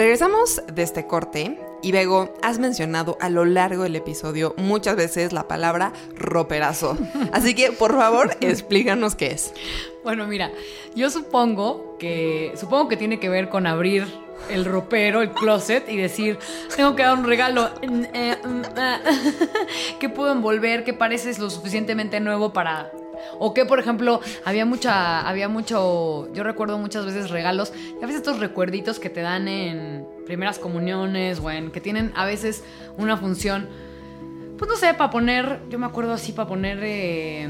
Regresamos 0.00 0.62
de 0.72 0.82
este 0.82 1.06
corte 1.06 1.60
y 1.82 1.92
Bego, 1.92 2.32
has 2.40 2.58
mencionado 2.58 3.18
a 3.20 3.28
lo 3.28 3.44
largo 3.44 3.82
del 3.82 3.96
episodio 3.96 4.54
muchas 4.56 4.96
veces 4.96 5.34
la 5.34 5.46
palabra 5.46 5.92
roperazo. 6.16 6.96
Así 7.34 7.54
que, 7.54 7.70
por 7.70 7.94
favor, 7.94 8.34
explícanos 8.40 9.14
qué 9.14 9.26
es. 9.26 9.52
Bueno, 10.02 10.26
mira, 10.26 10.52
yo 10.94 11.10
supongo 11.10 11.98
que 11.98 12.54
supongo 12.56 12.88
que 12.88 12.96
tiene 12.96 13.20
que 13.20 13.28
ver 13.28 13.50
con 13.50 13.66
abrir 13.66 14.06
el 14.48 14.64
ropero, 14.64 15.20
el 15.20 15.32
closet 15.32 15.86
y 15.86 15.98
decir, 15.98 16.38
tengo 16.74 16.96
que 16.96 17.02
dar 17.02 17.18
un 17.18 17.26
regalo 17.26 17.68
mm, 17.86 18.02
eh, 18.14 18.38
mm, 18.42 18.62
ah, 18.78 19.00
que 19.98 20.08
puedo 20.08 20.32
envolver, 20.32 20.82
que 20.82 20.94
parece 20.94 21.38
lo 21.38 21.50
suficientemente 21.50 22.20
nuevo 22.20 22.54
para 22.54 22.90
o 23.38 23.54
que 23.54 23.64
por 23.64 23.78
ejemplo 23.78 24.20
había 24.44 24.64
mucha 24.64 25.28
había 25.28 25.48
mucho 25.48 26.32
yo 26.32 26.42
recuerdo 26.42 26.78
muchas 26.78 27.04
veces 27.06 27.30
regalos 27.30 27.72
y 27.76 28.02
a 28.02 28.06
veces 28.06 28.16
estos 28.16 28.38
recuerditos 28.38 28.98
que 28.98 29.10
te 29.10 29.20
dan 29.20 29.48
en 29.48 30.06
primeras 30.26 30.58
comuniones 30.58 31.40
o 31.40 31.50
en 31.50 31.70
que 31.70 31.80
tienen 31.80 32.12
a 32.16 32.24
veces 32.24 32.64
una 32.96 33.16
función 33.16 33.68
pues 34.60 34.68
no 34.68 34.76
sé, 34.76 34.92
para 34.92 35.10
poner, 35.10 35.58
yo 35.70 35.78
me 35.78 35.86
acuerdo 35.86 36.12
así, 36.12 36.32
para 36.32 36.46
poner 36.46 36.80
eh, 36.82 37.48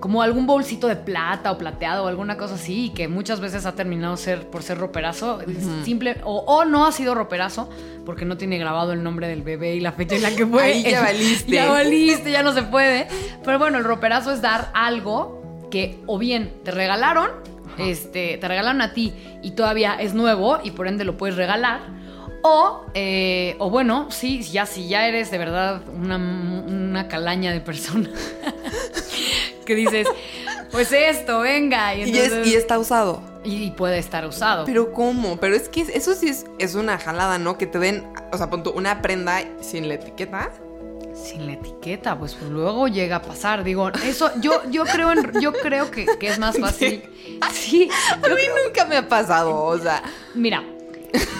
como 0.00 0.22
algún 0.22 0.46
bolsito 0.46 0.86
de 0.86 0.96
plata 0.96 1.50
o 1.50 1.58
plateado 1.58 2.04
o 2.04 2.08
alguna 2.08 2.36
cosa 2.36 2.54
así, 2.54 2.86
y 2.86 2.90
que 2.90 3.08
muchas 3.08 3.40
veces 3.40 3.66
ha 3.66 3.74
terminado 3.74 4.16
ser, 4.16 4.48
por 4.48 4.62
ser 4.62 4.78
roperazo, 4.78 5.40
simple, 5.84 6.16
o, 6.24 6.38
o 6.46 6.64
no 6.64 6.86
ha 6.86 6.92
sido 6.92 7.14
roperazo, 7.14 7.68
porque 8.06 8.24
no 8.24 8.36
tiene 8.36 8.58
grabado 8.58 8.92
el 8.92 9.02
nombre 9.02 9.28
del 9.28 9.42
bebé 9.42 9.74
y 9.74 9.80
la 9.80 9.92
fecha 9.92 10.16
en 10.16 10.22
la 10.22 10.30
que 10.34 10.46
fue. 10.46 10.62
Ahí 10.64 10.82
ya 10.82 11.00
valiste. 11.02 11.52
ya 11.52 11.70
valiste, 11.70 12.30
ya 12.30 12.42
no 12.42 12.52
se 12.52 12.62
puede. 12.62 13.08
Pero 13.44 13.58
bueno, 13.58 13.78
el 13.78 13.84
roperazo 13.84 14.32
es 14.32 14.40
dar 14.40 14.70
algo 14.72 15.66
que 15.70 15.98
o 16.06 16.18
bien 16.18 16.52
te 16.64 16.70
regalaron, 16.70 17.30
este, 17.78 18.38
te 18.38 18.48
regalaron 18.48 18.80
a 18.82 18.92
ti 18.92 19.12
y 19.42 19.52
todavía 19.52 19.94
es 19.94 20.14
nuevo 20.14 20.58
y 20.62 20.70
por 20.70 20.88
ende 20.88 21.04
lo 21.04 21.16
puedes 21.16 21.36
regalar. 21.36 21.80
O, 22.42 22.86
eh, 22.94 23.56
o 23.58 23.68
bueno, 23.68 24.10
sí, 24.10 24.42
ya, 24.42 24.64
si 24.64 24.88
ya 24.88 25.08
eres 25.08 25.30
de 25.30 25.38
verdad 25.38 25.82
una, 25.88 26.16
una 26.16 27.08
calaña 27.08 27.52
de 27.52 27.60
persona 27.60 28.08
que 29.68 29.74
dices, 29.76 30.08
pues 30.72 30.90
esto, 30.92 31.40
venga. 31.40 31.94
Y, 31.94 31.98
Y, 31.98 32.02
es- 32.18 32.24
entonces- 32.24 32.46
y 32.48 32.56
está 32.56 32.78
usado. 32.78 33.22
y 33.44 33.70
puede 33.72 33.98
estar 33.98 34.26
usado. 34.26 34.64
Pero 34.64 34.92
¿cómo? 34.92 35.36
Pero 35.38 35.54
es 35.54 35.68
que 35.68 35.82
eso 35.82 36.14
sí 36.14 36.28
es, 36.28 36.46
es 36.58 36.74
una 36.74 36.98
jalada, 36.98 37.38
¿no? 37.38 37.56
Que 37.58 37.66
te 37.66 37.78
den, 37.78 38.06
o 38.32 38.36
sea, 38.38 38.48
pon 38.50 38.62
tú, 38.62 38.70
una 38.70 39.00
prenda 39.02 39.40
sin 39.60 39.86
la 39.88 39.94
etiqueta. 39.94 40.50
Sin 41.14 41.46
la 41.46 41.52
etiqueta, 41.54 42.16
pues 42.18 42.36
luego 42.48 42.86
llega 42.88 43.16
a 43.16 43.22
pasar. 43.22 43.64
Digo, 43.64 43.90
eso, 44.04 44.30
yo, 44.40 44.62
yo 44.70 44.84
creo 44.84 45.10
en, 45.12 45.40
yo 45.40 45.52
creo 45.52 45.90
que, 45.90 46.06
que 46.18 46.28
es 46.28 46.38
más 46.38 46.56
fácil. 46.60 47.02
Sí, 47.52 47.88
A 48.22 48.28
mí 48.28 48.42
nunca 48.64 48.84
me 48.84 48.96
ha 48.96 49.08
pasado, 49.08 49.64
o 49.64 49.76
sea. 49.78 50.00
Mira, 50.34 50.62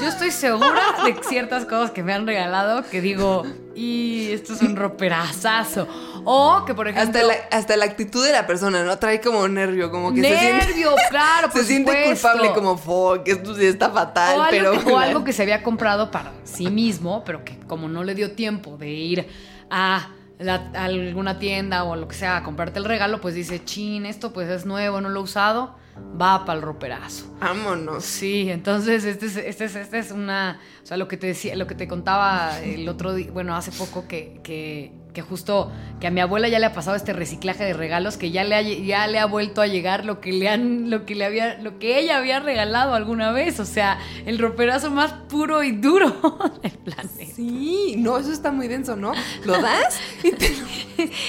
yo 0.02 0.08
estoy 0.08 0.30
segura 0.30 0.80
de 1.04 1.16
ciertas 1.28 1.64
cosas 1.64 1.90
que 1.90 2.02
me 2.02 2.12
han 2.14 2.26
regalado 2.26 2.82
que 2.88 3.00
digo, 3.00 3.44
y 3.74 4.30
esto 4.32 4.54
es 4.54 4.62
un 4.62 4.76
roperazazo. 4.76 5.86
O 6.24 6.64
que, 6.66 6.74
por 6.74 6.88
ejemplo. 6.88 7.18
Hasta 7.20 7.26
la, 7.26 7.34
hasta 7.56 7.76
la 7.76 7.84
actitud 7.86 8.24
de 8.24 8.32
la 8.32 8.46
persona, 8.46 8.82
¿no? 8.84 8.98
Trae 8.98 9.20
como 9.20 9.46
nervio, 9.48 9.90
como 9.90 10.12
que 10.12 10.20
se 10.22 10.38
siente. 10.38 10.66
Nervio, 10.66 10.94
claro, 11.10 11.48
por 11.52 11.60
se 11.60 11.66
siente 11.66 11.90
supuesto. 11.92 12.28
culpable, 12.28 12.52
como 12.54 12.76
fuck, 12.76 13.26
esto 13.28 13.54
sí 13.54 13.66
está 13.66 13.90
fatal, 13.90 14.38
o 14.38 14.42
algo, 14.42 14.50
pero. 14.50 14.84
que, 14.84 14.92
o 14.92 14.98
algo 14.98 15.24
que 15.24 15.32
se 15.32 15.42
había 15.42 15.62
comprado 15.62 16.10
para 16.10 16.32
sí 16.44 16.68
mismo, 16.70 17.22
pero 17.24 17.44
que 17.44 17.58
como 17.60 17.88
no 17.88 18.04
le 18.04 18.14
dio 18.14 18.32
tiempo 18.32 18.76
de 18.76 18.88
ir 18.90 19.28
a, 19.70 20.10
la- 20.38 20.70
a 20.74 20.84
alguna 20.84 21.38
tienda 21.38 21.84
o 21.84 21.96
lo 21.96 22.08
que 22.08 22.14
sea 22.16 22.36
a 22.38 22.42
comprarte 22.42 22.78
el 22.78 22.84
regalo, 22.84 23.20
pues 23.20 23.34
dice, 23.34 23.64
chin, 23.64 24.04
esto 24.06 24.32
pues 24.32 24.48
es 24.48 24.66
nuevo, 24.66 25.00
no 25.00 25.08
lo 25.08 25.20
he 25.20 25.22
usado. 25.22 25.76
Va 26.20 26.44
para 26.44 26.58
el 26.58 26.62
roperazo. 26.62 27.26
Vámonos. 27.40 28.04
Sí, 28.04 28.50
entonces 28.50 29.04
este 29.04 29.26
es, 29.26 29.36
este 29.36 29.64
es, 29.66 29.76
este 29.76 29.98
es 29.98 30.10
una, 30.10 30.60
o 30.82 30.86
sea, 30.86 30.96
lo 30.96 31.08
que 31.08 31.16
te 31.16 31.28
decía, 31.28 31.54
lo 31.56 31.66
que 31.66 31.74
te 31.74 31.86
contaba 31.86 32.58
el 32.60 32.88
otro 32.88 33.14
día, 33.14 33.30
bueno, 33.32 33.54
hace 33.54 33.70
poco 33.70 34.08
que, 34.08 34.40
que, 34.42 34.92
que 35.12 35.22
justo 35.22 35.70
que 36.00 36.08
a 36.08 36.10
mi 36.10 36.20
abuela 36.20 36.48
ya 36.48 36.58
le 36.58 36.66
ha 36.66 36.72
pasado 36.72 36.96
este 36.96 37.12
reciclaje 37.12 37.64
de 37.64 37.72
regalos 37.72 38.16
que 38.16 38.30
ya 38.30 38.44
le 38.44 38.54
ha, 38.54 38.62
ya 38.62 39.06
le 39.06 39.18
ha 39.18 39.26
vuelto 39.26 39.60
a 39.60 39.66
llegar 39.66 40.04
lo 40.04 40.20
que 40.20 40.32
le 40.32 40.48
han, 40.48 40.90
lo 40.90 41.06
que 41.06 41.14
le 41.14 41.24
había, 41.24 41.58
lo 41.58 41.78
que 41.78 41.98
ella 41.98 42.18
había 42.18 42.40
regalado 42.40 42.94
alguna 42.94 43.30
vez, 43.32 43.60
o 43.60 43.64
sea, 43.64 43.98
el 44.26 44.38
roperazo 44.38 44.90
más 44.90 45.12
puro 45.28 45.62
y 45.62 45.72
duro 45.72 46.38
del 46.62 46.72
planeta. 46.72 47.34
Sí, 47.34 47.94
no, 47.98 48.18
eso 48.18 48.32
está 48.32 48.50
muy 48.50 48.66
denso, 48.66 48.96
¿no? 48.96 49.12
Lo 49.44 49.60
das 49.60 50.00
y 50.24 50.32
te 50.32 50.52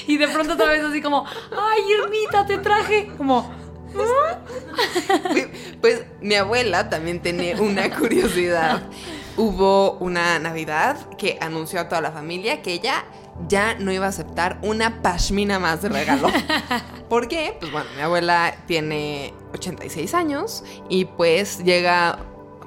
y 0.07 0.17
de 0.17 0.27
pronto 0.27 0.53
otra 0.53 0.67
vez 0.67 0.83
así 0.83 1.01
como, 1.01 1.25
ay, 1.25 1.81
Irmita, 2.03 2.45
te 2.45 2.57
traje, 2.57 3.11
como 3.17 3.51
pues 5.81 6.03
mi 6.21 6.35
abuela 6.35 6.89
también 6.89 7.21
tenía 7.21 7.59
una 7.61 7.89
curiosidad. 7.97 8.83
Hubo 9.37 9.93
una 9.93 10.37
Navidad 10.39 11.09
que 11.17 11.37
anunció 11.41 11.79
a 11.79 11.89
toda 11.89 12.01
la 12.01 12.11
familia 12.11 12.61
que 12.61 12.73
ella 12.73 13.05
ya 13.47 13.75
no 13.75 13.91
iba 13.91 14.05
a 14.05 14.09
aceptar 14.09 14.59
una 14.61 15.01
pashmina 15.01 15.59
más 15.59 15.81
de 15.81 15.89
regalo. 15.89 16.29
¿Por 17.09 17.27
qué? 17.27 17.55
Pues 17.59 17.71
bueno, 17.71 17.89
mi 17.95 18.01
abuela 18.01 18.55
tiene 18.67 19.33
86 19.53 20.13
años 20.13 20.63
y 20.89 21.05
pues 21.05 21.63
llega, 21.63 22.19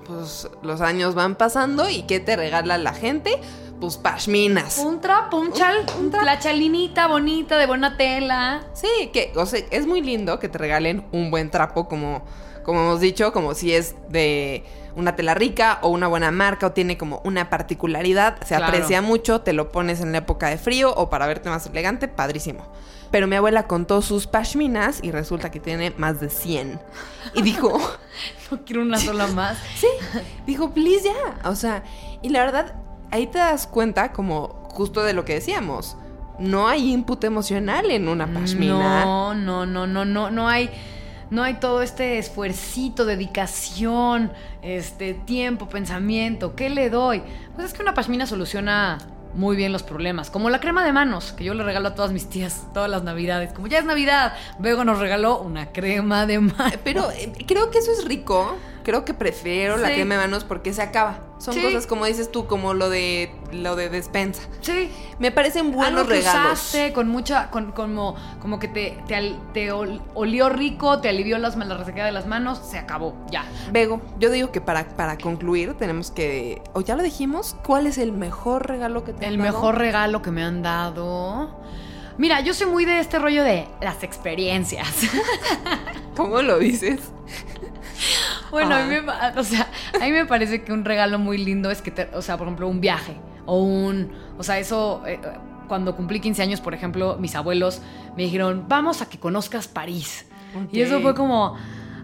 pues 0.06 0.48
los 0.62 0.80
años 0.80 1.14
van 1.14 1.36
pasando 1.36 1.88
y 1.88 2.04
¿qué 2.04 2.20
te 2.20 2.36
regala 2.36 2.78
la 2.78 2.94
gente? 2.94 3.38
Pues 3.82 3.96
pashminas. 3.96 4.78
Un 4.78 5.00
trapo, 5.00 5.38
un 5.38 5.52
chal, 5.52 5.84
la 6.24 6.38
chalinita 6.38 7.08
bonita 7.08 7.58
de 7.58 7.66
buena 7.66 7.96
tela. 7.96 8.62
Sí, 8.74 9.10
que, 9.12 9.32
o 9.34 9.44
sea, 9.44 9.60
es 9.72 9.88
muy 9.88 10.00
lindo 10.02 10.38
que 10.38 10.48
te 10.48 10.56
regalen 10.56 11.04
un 11.10 11.32
buen 11.32 11.50
trapo, 11.50 11.88
como, 11.88 12.24
como 12.62 12.78
hemos 12.82 13.00
dicho, 13.00 13.32
como 13.32 13.54
si 13.54 13.74
es 13.74 13.96
de 14.08 14.62
una 14.94 15.16
tela 15.16 15.34
rica 15.34 15.80
o 15.82 15.88
una 15.88 16.06
buena 16.06 16.30
marca 16.30 16.68
o 16.68 16.70
tiene 16.70 16.96
como 16.96 17.22
una 17.24 17.50
particularidad, 17.50 18.40
se 18.44 18.54
aprecia 18.54 19.02
mucho, 19.02 19.40
te 19.40 19.52
lo 19.52 19.72
pones 19.72 20.00
en 20.00 20.12
la 20.12 20.18
época 20.18 20.46
de 20.48 20.58
frío 20.58 20.94
o 20.94 21.10
para 21.10 21.26
verte 21.26 21.50
más 21.50 21.66
elegante, 21.66 22.06
padrísimo. 22.06 22.72
Pero 23.10 23.26
mi 23.26 23.34
abuela 23.34 23.66
contó 23.66 24.00
sus 24.00 24.28
pashminas 24.28 25.00
y 25.02 25.10
resulta 25.10 25.50
que 25.50 25.58
tiene 25.58 25.90
más 25.96 26.20
de 26.20 26.30
100. 26.30 26.80
Y 27.34 27.42
dijo... 27.42 27.80
no 28.52 28.64
quiero 28.64 28.82
una 28.82 28.98
sola 28.98 29.26
más. 29.34 29.58
sí, 29.74 29.88
dijo, 30.46 30.70
please 30.70 31.02
ya. 31.02 31.48
O 31.50 31.56
sea, 31.56 31.82
y 32.22 32.28
la 32.28 32.44
verdad, 32.44 32.76
ahí 33.12 33.28
te 33.28 33.38
das 33.38 33.68
cuenta 33.68 34.10
como 34.10 34.48
justo 34.70 35.04
de 35.04 35.12
lo 35.12 35.24
que 35.24 35.34
decíamos. 35.34 35.96
No 36.38 36.66
hay 36.66 36.92
input 36.92 37.22
emocional 37.22 37.90
en 37.90 38.08
una 38.08 38.26
pashmina. 38.26 39.04
No, 39.04 39.34
no, 39.34 39.66
no, 39.66 39.86
no, 39.86 40.04
no, 40.04 40.30
no 40.30 40.48
hay 40.48 40.70
no 41.30 41.42
hay 41.42 41.54
todo 41.54 41.80
este 41.80 42.18
esfuercito, 42.18 43.06
dedicación, 43.06 44.32
este 44.60 45.14
tiempo, 45.14 45.66
pensamiento. 45.66 46.54
¿Qué 46.54 46.68
le 46.68 46.90
doy? 46.90 47.22
Pues 47.54 47.68
es 47.68 47.72
que 47.72 47.80
una 47.80 47.94
pashmina 47.94 48.26
soluciona 48.26 48.98
muy 49.34 49.56
bien 49.56 49.72
los 49.72 49.82
problemas. 49.82 50.28
Como 50.28 50.50
la 50.50 50.60
crema 50.60 50.84
de 50.84 50.92
manos, 50.92 51.32
que 51.32 51.44
yo 51.44 51.54
le 51.54 51.64
regalo 51.64 51.88
a 51.88 51.94
todas 51.94 52.12
mis 52.12 52.28
tías 52.28 52.66
todas 52.74 52.90
las 52.90 53.02
navidades. 53.02 53.52
Como 53.54 53.66
ya 53.66 53.78
es 53.78 53.86
Navidad, 53.86 54.34
luego 54.58 54.84
nos 54.84 54.98
regaló 54.98 55.40
una 55.40 55.72
crema 55.72 56.26
de 56.26 56.38
manos. 56.40 56.78
Pero 56.84 57.10
eh, 57.10 57.32
creo 57.46 57.70
que 57.70 57.78
eso 57.78 57.92
es 57.92 58.04
rico 58.04 58.58
creo 58.82 59.04
que 59.04 59.14
prefiero 59.14 59.76
la 59.76 59.88
crema 59.88 60.14
de 60.14 60.20
manos 60.22 60.44
porque 60.44 60.72
se 60.72 60.82
acaba. 60.82 61.20
Son 61.38 61.60
cosas 61.60 61.88
como 61.88 62.06
dices 62.06 62.30
tú, 62.30 62.46
como 62.46 62.72
lo 62.72 62.88
de 62.88 63.34
lo 63.50 63.74
de 63.74 63.88
despensa. 63.88 64.42
Sí. 64.60 64.90
Me 65.18 65.32
parecen 65.32 65.72
buenos 65.72 66.06
regalos. 66.08 66.72
con 66.94 67.08
mucha, 67.08 67.50
con, 67.50 67.72
como, 67.72 68.14
como 68.40 68.58
que 68.58 68.68
te, 68.68 68.98
te, 69.52 69.72
olió 69.72 70.48
rico, 70.48 71.00
te 71.00 71.08
alivió 71.08 71.38
las, 71.38 71.56
la 71.56 71.76
resequedad 71.76 72.06
de 72.06 72.12
las 72.12 72.26
manos, 72.26 72.60
se 72.64 72.78
acabó, 72.78 73.16
ya. 73.30 73.44
Bego, 73.72 74.00
yo 74.18 74.30
digo 74.30 74.52
que 74.52 74.60
para, 74.60 74.88
para 74.88 75.18
concluir 75.18 75.74
tenemos 75.74 76.10
que, 76.10 76.62
o 76.74 76.80
ya 76.80 76.94
lo 76.94 77.02
dijimos, 77.02 77.56
¿cuál 77.64 77.86
es 77.86 77.98
el 77.98 78.12
mejor 78.12 78.68
regalo 78.68 79.04
que 79.04 79.12
te 79.12 79.26
el 79.26 79.34
han 79.34 79.38
dado? 79.38 79.48
El 79.48 79.54
mejor 79.54 79.78
regalo 79.78 80.22
que 80.22 80.30
me 80.30 80.44
han 80.44 80.62
dado. 80.62 81.60
Mira, 82.18 82.40
yo 82.40 82.54
soy 82.54 82.66
muy 82.66 82.84
de 82.84 83.00
este 83.00 83.18
rollo 83.18 83.42
de 83.42 83.66
las 83.80 84.02
experiencias. 84.02 84.88
¿Cómo 86.16 86.42
lo 86.42 86.58
dices? 86.58 87.00
Bueno, 88.52 88.76
a 88.76 88.84
mí, 88.84 88.96
me, 89.00 89.40
o 89.40 89.42
sea, 89.42 89.68
a 89.94 90.04
mí 90.04 90.12
me 90.12 90.26
parece 90.26 90.62
que 90.62 90.72
un 90.72 90.84
regalo 90.84 91.18
muy 91.18 91.38
lindo 91.38 91.70
es 91.70 91.82
que, 91.82 91.90
te, 91.90 92.08
o 92.14 92.22
sea, 92.22 92.36
por 92.36 92.46
ejemplo, 92.46 92.68
un 92.68 92.80
viaje 92.80 93.16
o 93.46 93.60
un, 93.60 94.12
o 94.38 94.42
sea, 94.42 94.58
eso, 94.58 95.02
eh, 95.06 95.18
cuando 95.66 95.96
cumplí 95.96 96.20
15 96.20 96.42
años, 96.42 96.60
por 96.60 96.74
ejemplo, 96.74 97.16
mis 97.18 97.34
abuelos 97.34 97.80
me 98.14 98.24
dijeron, 98.24 98.66
vamos 98.68 99.00
a 99.02 99.08
que 99.08 99.18
conozcas 99.18 99.66
París. 99.66 100.26
Y 100.70 100.82
eso 100.82 101.00
fue 101.00 101.14
como, 101.14 101.56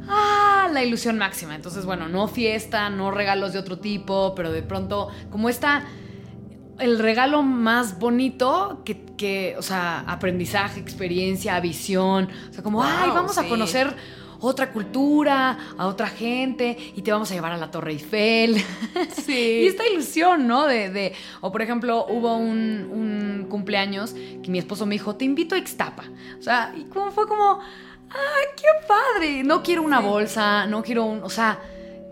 ah, 0.08 0.68
la 0.72 0.82
ilusión 0.82 1.18
máxima. 1.18 1.54
Entonces, 1.54 1.84
bueno, 1.84 2.08
no 2.08 2.28
fiesta, 2.28 2.88
no 2.88 3.10
regalos 3.10 3.52
de 3.52 3.58
otro 3.58 3.78
tipo, 3.78 4.34
pero 4.34 4.50
de 4.50 4.62
pronto, 4.62 5.08
como 5.30 5.50
está 5.50 5.84
el 6.78 6.98
regalo 6.98 7.42
más 7.42 7.98
bonito 7.98 8.82
que, 8.86 9.04
que, 9.16 9.54
o 9.58 9.62
sea, 9.62 10.00
aprendizaje, 10.06 10.80
experiencia, 10.80 11.60
visión, 11.60 12.30
o 12.48 12.52
sea, 12.54 12.62
como, 12.62 12.82
ay, 12.82 13.10
vamos 13.10 13.36
a 13.36 13.46
conocer 13.48 13.94
otra 14.40 14.72
cultura, 14.72 15.58
a 15.76 15.86
otra 15.86 16.08
gente, 16.08 16.76
y 16.94 17.02
te 17.02 17.12
vamos 17.12 17.30
a 17.30 17.34
llevar 17.34 17.52
a 17.52 17.56
la 17.56 17.70
Torre 17.70 17.92
Eiffel. 17.92 18.56
Sí. 19.12 19.60
y 19.62 19.66
esta 19.66 19.86
ilusión, 19.86 20.46
¿no? 20.46 20.66
De, 20.66 21.12
o 21.40 21.50
por 21.50 21.62
ejemplo, 21.62 22.06
hubo 22.08 22.36
un, 22.36 23.46
cumpleaños 23.48 24.14
que 24.42 24.50
mi 24.50 24.58
esposo 24.58 24.86
me 24.86 24.94
dijo, 24.94 25.16
te 25.16 25.24
invito 25.24 25.54
a 25.54 25.58
Ixtapa. 25.58 26.04
O 26.38 26.42
sea, 26.42 26.74
y 26.76 26.84
como 26.84 27.10
fue 27.10 27.26
como, 27.26 27.60
¡ay, 28.10 28.46
qué 28.56 28.86
padre! 28.86 29.42
No 29.44 29.62
quiero 29.62 29.82
una 29.82 30.00
bolsa, 30.00 30.66
no 30.66 30.82
quiero 30.82 31.04
un, 31.04 31.22
o 31.22 31.30
sea, 31.30 31.60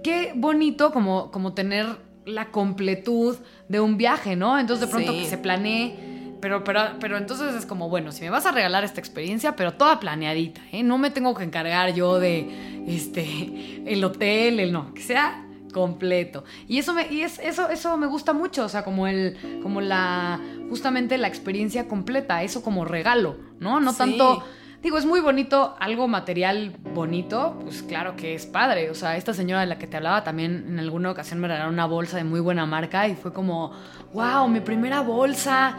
qué 0.03 0.33
bonito 0.35 0.93
como, 0.93 1.31
como 1.31 1.53
tener 1.53 1.87
la 2.25 2.51
completud 2.51 3.37
de 3.69 3.81
un 3.81 3.97
viaje, 3.97 4.37
¿no? 4.37 4.59
Entonces 4.59 4.87
de 4.87 4.91
pronto 4.93 5.13
que 5.13 5.27
se 5.27 5.39
planee 5.39 6.06
pero, 6.47 6.63
pero, 6.63 6.81
pero 7.01 7.17
entonces 7.19 7.57
es 7.57 7.67
como, 7.67 7.89
bueno, 7.89 8.13
si 8.13 8.23
me 8.23 8.31
vas 8.31 8.47
a 8.47 8.53
regalar 8.53 8.85
esta 8.85 9.01
experiencia, 9.01 9.57
pero 9.57 9.75
toda 9.75 9.99
planeadita, 9.99 10.61
¿eh? 10.71 10.85
No 10.85 10.97
me 10.97 11.11
tengo 11.11 11.35
que 11.35 11.43
encargar 11.43 11.93
yo 11.93 12.21
de 12.21 12.85
este 12.87 13.83
el 13.85 14.05
hotel, 14.05 14.61
el 14.61 14.73
no, 14.73 14.95
que 14.95 15.03
sea 15.03 15.45
completo. 15.73 16.45
Y 16.69 16.79
eso 16.79 16.95
me, 16.95 17.13
y 17.13 17.23
es, 17.23 17.41
eso, 17.41 17.69
eso 17.69 17.97
me 17.97 18.07
gusta 18.07 18.33
mucho, 18.33 18.65
o 18.65 18.69
sea, 18.69 18.85
como 18.85 19.09
el, 19.09 19.61
como 19.61 19.81
la, 19.81 20.41
justamente 20.69 21.19
la 21.19 21.27
experiencia 21.27 21.89
completa, 21.89 22.45
eso 22.45 22.63
como 22.63 22.85
regalo, 22.85 23.37
¿no? 23.59 23.81
No 23.81 23.93
tanto. 23.93 24.45
Digo, 24.85 24.99
es 24.99 25.05
muy 25.05 25.19
bonito, 25.19 25.75
algo 25.81 26.07
material 26.07 26.77
bonito, 26.95 27.59
pues 27.65 27.83
claro 27.83 28.15
que 28.15 28.35
es 28.35 28.47
padre. 28.47 28.89
O 28.91 28.95
sea, 28.95 29.17
esta 29.17 29.35
señora 29.35 29.63
de 29.63 29.67
la 29.67 29.79
que 29.79 29.89
te 29.89 29.97
hablaba 29.97 30.23
también 30.23 30.65
en 30.69 30.79
alguna 30.79 31.11
ocasión 31.11 31.41
me 31.41 31.49
regalaron 31.49 31.75
una 31.75 31.87
bolsa 31.87 32.19
de 32.19 32.23
muy 32.23 32.39
buena 32.39 32.67
marca 32.67 33.09
y 33.09 33.17
fue 33.17 33.33
como, 33.33 33.73
wow, 34.13 34.47
mi 34.47 34.61
primera 34.61 35.01
bolsa 35.01 35.77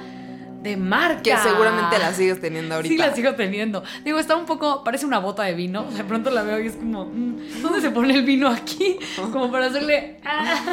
de 0.62 0.78
marca. 0.78 1.22
Que 1.22 1.38
seguramente 1.38 1.98
la 2.00 2.14
sigues 2.14 2.42
teniendo 2.42 2.76
ahorita. 2.76 2.94
Sí, 2.94 2.98
la 2.98 3.16
sigo 3.16 3.36
teniendo. 3.36 3.84
Digo, 4.04 4.20
está 4.20 4.36
un 4.36 4.46
poco, 4.46 4.84
parece 4.84 5.06
una 5.06 5.20
bota 5.20 5.44
de 5.44 5.54
vino. 5.54 5.84
De 5.84 6.04
pronto 6.04 6.30
la 6.30 6.44
veo 6.44 6.60
y 6.60 6.68
es 6.68 6.76
como, 6.76 7.06
mm, 7.06 7.62
¿dónde 7.62 7.82
se 7.82 7.92
pone 7.92 8.14
el 8.14 8.24
vino 8.24 8.50
aquí? 8.50 8.98
Como 9.32 9.52
para 9.52 9.68
hacerle... 9.68 10.20
Ah. 10.24 10.64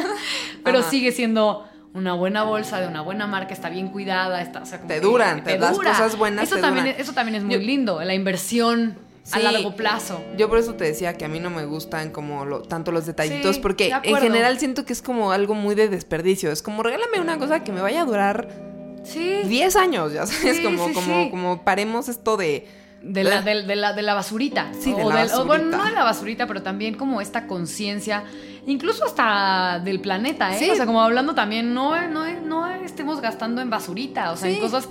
Pero 0.63 0.81
sigue 0.81 1.11
siendo 1.11 1.67
una 1.93 2.13
buena 2.13 2.43
bolsa 2.43 2.81
de 2.81 2.87
una 2.87 3.01
buena 3.01 3.25
marca, 3.25 3.53
está 3.53 3.69
bien 3.69 3.87
cuidada, 3.87 4.41
está, 4.41 4.63
te 4.63 4.99
duran, 4.99 5.43
te, 5.43 5.57
das 5.57 5.77
cosas 5.77 6.17
buenas. 6.17 6.51
Eso, 6.51 6.59
también, 6.59 6.87
Es, 6.87 6.99
eso 6.99 7.13
también 7.13 7.35
es 7.35 7.43
muy 7.43 7.57
lindo, 7.57 8.03
la 8.03 8.13
inversión. 8.13 8.97
a 9.31 9.39
largo 9.39 9.75
plazo. 9.77 10.21
Yo 10.37 10.49
por 10.49 10.59
eso 10.59 10.75
te 10.75 10.83
decía 10.83 11.13
que 11.13 11.23
a 11.23 11.29
mí 11.29 11.39
no 11.39 11.49
me 11.49 11.65
gustan 11.65 12.11
como 12.11 12.43
lo, 12.43 12.63
tanto 12.63 12.91
los 12.91 13.05
detallitos, 13.05 13.59
porque 13.59 13.93
en 14.03 14.17
general 14.17 14.59
siento 14.59 14.85
que 14.85 14.91
es 14.91 15.01
como 15.01 15.31
algo 15.31 15.55
muy 15.55 15.73
de 15.73 15.87
desperdicio. 15.87 16.51
Es 16.51 16.61
como 16.61 16.83
regálame 16.83 17.21
una 17.21 17.37
cosa 17.37 17.63
que 17.63 17.71
me 17.71 17.79
vaya 17.79 18.01
a 18.01 18.05
durar 18.05 18.64
Sí. 19.05 19.43
10 19.45 19.75
años, 19.75 20.13
ya 20.13 20.25
sabes, 20.25 20.59
como, 20.61 20.91
como, 20.93 21.29
como 21.29 21.63
paremos 21.63 22.09
esto 22.09 22.37
de... 22.37 22.67
De 23.01 23.23
la, 23.23 23.43
de, 23.43 23.75
la, 23.75 23.93
de 23.93 24.01
la 24.01 24.15
basurita. 24.15 24.71
Sí, 24.79 24.91
de 24.91 25.03
la 25.03 25.13
basurita. 25.13 25.43
bueno, 25.43 25.77
no 25.77 25.85
de 25.85 25.91
la 25.91 26.03
basurita, 26.03 26.47
pero 26.47 26.63
también 26.63 26.95
como 26.95 27.21
esta 27.21 27.45
conciencia, 27.45 28.23
incluso 28.65 29.05
hasta 29.05 29.79
del 29.79 29.99
planeta, 29.99 30.57
¿eh? 30.57 30.71
O 30.71 30.75
sea, 30.75 30.87
como 30.87 31.01
hablando 31.01 31.35
también, 31.35 31.71
no, 31.75 32.07
no, 32.07 32.25
no 32.41 32.67
estemos 32.71 33.21
gastando 33.21 33.61
en 33.61 33.69
basurita, 33.69 34.31
o 34.31 34.37
sea, 34.37 34.49
en 34.49 34.59
cosas 34.59 34.89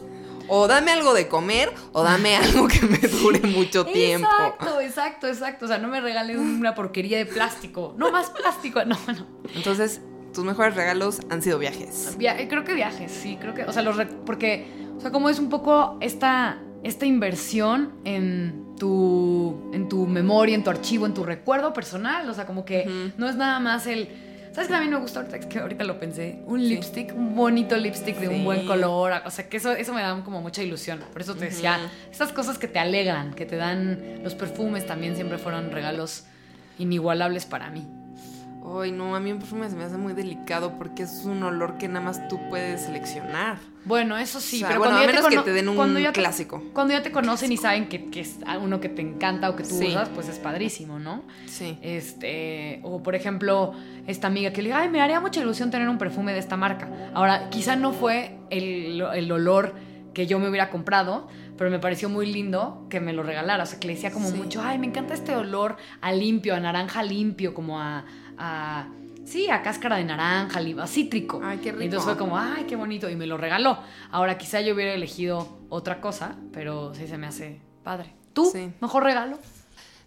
o 0.48 0.66
dame 0.66 0.92
algo 0.92 1.14
de 1.14 1.28
comer 1.28 1.72
o 1.92 2.02
dame 2.02 2.36
algo 2.36 2.68
que 2.68 2.80
me 2.82 2.98
dure 2.98 3.40
mucho 3.40 3.84
tiempo. 3.86 4.28
Exacto, 4.28 4.80
exacto, 4.80 5.26
exacto. 5.26 5.64
O 5.64 5.68
sea, 5.68 5.78
no 5.78 5.88
me 5.88 6.00
regales 6.00 6.36
una 6.38 6.74
porquería 6.74 7.18
de 7.18 7.26
plástico. 7.26 7.94
No 7.96 8.10
más 8.10 8.30
plástico, 8.30 8.84
no, 8.86 8.98
no. 9.06 9.26
Entonces, 9.54 10.00
tus 10.34 10.44
mejores 10.44 10.74
regalos 10.74 11.20
han 11.30 11.40
sido 11.40 11.58
viajes. 11.58 12.16
Eh, 12.20 12.46
creo 12.48 12.64
que 12.64 12.74
viajes, 12.74 13.10
sí, 13.10 13.38
creo 13.40 13.54
que, 13.54 13.64
o 13.64 13.72
sea, 13.72 13.82
los 13.82 13.96
porque, 14.26 14.66
o 14.96 15.00
sea, 15.00 15.10
como 15.10 15.30
es 15.30 15.38
un 15.38 15.48
poco 15.48 15.96
esta, 16.00 16.58
esta 16.82 17.06
inversión 17.06 17.92
en 18.04 18.74
tu, 18.78 19.70
en 19.72 19.88
tu 19.88 20.06
memoria, 20.06 20.54
en 20.54 20.64
tu 20.64 20.70
archivo, 20.70 21.06
en 21.06 21.14
tu 21.14 21.24
recuerdo 21.24 21.72
personal, 21.72 22.28
o 22.28 22.34
sea, 22.34 22.44
como 22.44 22.64
que 22.64 23.12
no 23.16 23.28
es 23.28 23.36
nada 23.36 23.60
más 23.60 23.86
el... 23.86 24.08
¿Sabes 24.52 24.68
que 24.68 24.74
a 24.76 24.80
mí 24.80 24.86
me 24.86 24.98
gusta 24.98 25.18
ahorita? 25.18 25.36
Es 25.36 25.46
que 25.46 25.58
ahorita 25.58 25.82
lo 25.82 25.98
pensé. 25.98 26.40
Un 26.46 26.62
lipstick, 26.62 27.12
un 27.12 27.34
bonito 27.34 27.76
lipstick 27.76 28.16
de 28.18 28.28
un 28.28 28.44
buen 28.44 28.64
color. 28.68 29.12
O 29.26 29.30
sea, 29.32 29.48
que 29.48 29.56
eso, 29.56 29.72
eso 29.72 29.92
me 29.92 30.00
da 30.00 30.22
como 30.22 30.40
mucha 30.42 30.62
ilusión. 30.62 31.00
Por 31.12 31.22
eso 31.22 31.34
te 31.34 31.46
decía, 31.46 31.80
estas 32.08 32.30
cosas 32.30 32.56
que 32.56 32.68
te 32.68 32.78
alegran, 32.78 33.34
que 33.34 33.46
te 33.46 33.56
dan. 33.56 34.22
Los 34.22 34.36
perfumes 34.36 34.86
también 34.86 35.16
siempre 35.16 35.38
fueron 35.38 35.72
regalos 35.72 36.26
inigualables 36.78 37.46
para 37.46 37.68
mí. 37.70 37.84
Ay, 38.66 38.92
no, 38.92 39.14
a 39.14 39.20
mí 39.20 39.30
un 39.30 39.38
perfume 39.38 39.68
se 39.68 39.76
me 39.76 39.84
hace 39.84 39.96
muy 39.98 40.14
delicado 40.14 40.78
porque 40.78 41.02
es 41.02 41.24
un 41.26 41.42
olor 41.42 41.76
que 41.76 41.86
nada 41.86 42.00
más 42.04 42.28
tú 42.28 42.40
puedes 42.48 42.80
seleccionar. 42.82 43.58
Bueno, 43.84 44.16
eso 44.16 44.40
sí, 44.40 44.56
O 44.56 44.58
sea, 44.60 44.68
pero 44.68 44.80
bueno, 44.80 44.94
cuando 44.94 45.04
a 45.04 45.06
te 45.12 45.18
menos 45.28 45.44
que 45.44 45.50
te 45.50 45.54
den 45.54 45.68
un 45.68 45.76
cuando 45.76 46.00
ya 46.00 46.12
te- 46.12 46.20
clásico. 46.20 46.62
cuando 46.72 46.94
ya 46.94 47.02
te 47.02 47.12
conocen 47.12 47.52
y 47.52 47.58
saben 47.58 47.88
que, 47.88 48.08
que 48.10 48.20
es 48.20 48.38
uno 48.62 48.80
que 48.80 48.88
te 48.88 49.02
encanta 49.02 49.50
o 49.50 49.56
que 49.56 49.64
tú 49.64 49.74
Sí. 49.78 49.88
usas, 49.88 50.08
pues 50.08 50.28
es 50.30 50.38
padrísimo, 50.38 50.98
¿no? 50.98 51.22
Sí. 51.46 51.78
Este, 51.82 52.80
o 52.82 53.02
por 53.02 53.14
ejemplo, 53.14 53.72
esta 54.06 54.28
amiga 54.28 54.52
que 54.52 54.62
le 54.62 54.68
diga, 54.68 54.80
ay, 54.80 54.88
me 54.88 55.02
haría 55.02 55.20
mucha 55.20 55.40
ilusión 55.40 55.70
tener 55.70 55.88
un 55.90 55.98
perfume 55.98 56.32
de 56.32 56.38
esta 56.38 56.56
marca. 56.56 56.88
Ahora, 57.12 57.50
quizá 57.50 57.76
no 57.76 57.92
fue 57.92 58.38
el, 58.50 59.02
el 59.14 59.30
olor 59.30 59.74
que 60.14 60.26
yo 60.26 60.38
me 60.38 60.48
hubiera 60.48 60.70
comprado, 60.70 61.26
pero 61.58 61.70
me 61.70 61.78
pareció 61.80 62.08
muy 62.08 62.32
lindo 62.32 62.86
que 62.88 63.00
me 63.00 63.12
lo 63.12 63.22
regalara. 63.24 63.64
O 63.64 63.66
sea, 63.66 63.78
que 63.80 63.88
le 63.88 63.94
decía 63.94 64.12
como 64.12 64.28
Sí. 64.30 64.36
mucho, 64.36 64.62
ay, 64.62 64.78
me 64.78 64.86
encanta 64.86 65.12
este 65.12 65.34
olor 65.36 65.76
a 66.00 66.12
limpio, 66.12 66.54
a 66.54 66.60
naranja 66.60 67.02
limpio, 67.02 67.52
como 67.52 67.80
a. 67.80 68.04
a- 68.38 68.86
Sí, 69.24 69.48
a 69.48 69.62
cáscara 69.62 69.96
de 69.96 70.04
naranja, 70.04 70.60
a 70.82 70.86
cítrico. 70.86 71.40
Ay, 71.42 71.56
qué 71.58 71.70
rico. 71.72 71.82
Y 71.82 71.84
entonces 71.86 72.04
fue 72.04 72.18
como, 72.18 72.36
ay, 72.38 72.64
qué 72.64 72.76
bonito. 72.76 73.08
Y 73.08 73.16
me 73.16 73.26
lo 73.26 73.38
regaló. 73.38 73.78
Ahora, 74.10 74.36
quizá 74.36 74.60
yo 74.60 74.74
hubiera 74.74 74.92
elegido 74.92 75.48
otra 75.70 76.02
cosa, 76.02 76.36
pero 76.52 76.94
sí 76.94 77.06
se 77.06 77.16
me 77.16 77.26
hace 77.26 77.58
padre. 77.82 78.12
¿Tú? 78.34 78.50
Sí. 78.52 78.70
¿Mejor 78.82 79.02
regalo? 79.04 79.38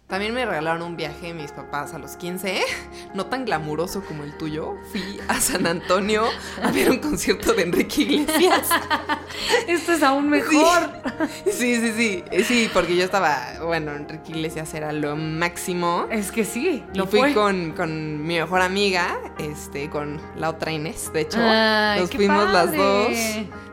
También 0.08 0.32
me 0.32 0.46
regalaron 0.46 0.80
un 0.80 0.96
viaje 0.96 1.34
mis 1.34 1.52
papás 1.52 1.92
a 1.92 1.98
los 1.98 2.16
15, 2.16 2.62
no 3.14 3.26
tan 3.26 3.44
glamuroso 3.44 4.02
como 4.02 4.24
el 4.24 4.34
tuyo. 4.38 4.76
Fui 4.90 5.20
a 5.28 5.38
San 5.38 5.66
Antonio 5.66 6.24
a 6.62 6.70
ver 6.72 6.90
un 6.90 6.96
concierto 6.98 7.52
de 7.52 7.64
Enrique 7.64 8.00
Iglesias. 8.02 8.68
Esto 9.68 9.92
es 9.92 10.02
aún 10.02 10.30
mejor. 10.30 10.90
Sí, 11.44 11.76
sí, 11.76 11.92
sí. 11.94 12.24
Eh, 12.30 12.42
Sí, 12.44 12.70
porque 12.72 12.96
yo 12.96 13.04
estaba, 13.04 13.38
bueno, 13.64 13.92
Enrique 13.92 14.30
Iglesias 14.32 14.72
era 14.72 14.92
lo 14.92 15.14
máximo. 15.16 16.06
Es 16.10 16.32
que 16.32 16.44
sí, 16.46 16.82
Y 16.94 16.96
lo 16.96 17.06
fui 17.06 17.20
fue. 17.20 17.34
con, 17.34 17.72
con 17.72 18.22
mi 18.26 18.38
mejor 18.38 18.62
amiga, 18.62 19.18
este, 19.38 19.90
con 19.90 20.20
la 20.36 20.48
otra 20.50 20.72
Inés, 20.72 21.12
de 21.12 21.20
hecho. 21.22 21.38
Ay, 21.42 22.00
Nos 22.00 22.10
fuimos 22.10 22.50
las 22.50 22.74
dos. 22.74 23.10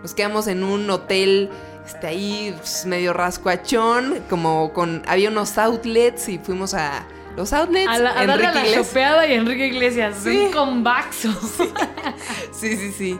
Nos 0.01 0.13
quedamos 0.13 0.47
en 0.47 0.63
un 0.63 0.89
hotel, 0.89 1.49
este, 1.85 2.07
ahí 2.07 2.53
pues, 2.57 2.85
medio 2.85 3.13
rascuachón, 3.13 4.23
como 4.29 4.73
con, 4.73 5.03
había 5.07 5.29
unos 5.29 5.57
outlets 5.57 6.29
y 6.29 6.37
fuimos 6.39 6.73
a 6.73 7.05
los 7.35 7.53
outlets. 7.53 7.89
A, 7.89 7.99
la, 7.99 8.19
a 8.19 8.25
darle 8.25 8.47
a 8.47 8.51
la 8.53 8.73
chopeada 8.73 9.27
y 9.27 9.33
Enrique 9.33 9.67
Iglesias. 9.67 10.15
Sí. 10.23 10.37
Un 10.47 10.51
combaxo. 10.51 11.31
Sí, 12.51 12.77
sí, 12.77 12.91
sí. 12.91 13.19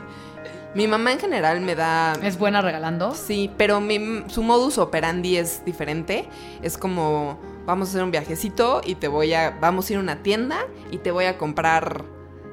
Mi 0.74 0.86
mamá 0.88 1.12
en 1.12 1.18
general 1.18 1.60
me 1.62 1.74
da... 1.74 2.12
¿Es 2.22 2.38
buena 2.38 2.60
regalando? 2.60 3.14
Sí, 3.14 3.50
pero 3.56 3.80
mi- 3.80 4.24
su 4.28 4.42
modus 4.42 4.76
operandi 4.76 5.36
es 5.38 5.64
diferente. 5.64 6.28
Es 6.60 6.76
como, 6.76 7.40
vamos 7.64 7.88
a 7.88 7.90
hacer 7.92 8.02
un 8.02 8.10
viajecito 8.10 8.82
y 8.84 8.96
te 8.96 9.08
voy 9.08 9.32
a, 9.32 9.56
vamos 9.58 9.88
a 9.88 9.92
ir 9.94 9.98
a 9.98 10.02
una 10.02 10.16
tienda 10.22 10.66
y 10.90 10.98
te 10.98 11.10
voy 11.12 11.24
a 11.24 11.38
comprar, 11.38 12.04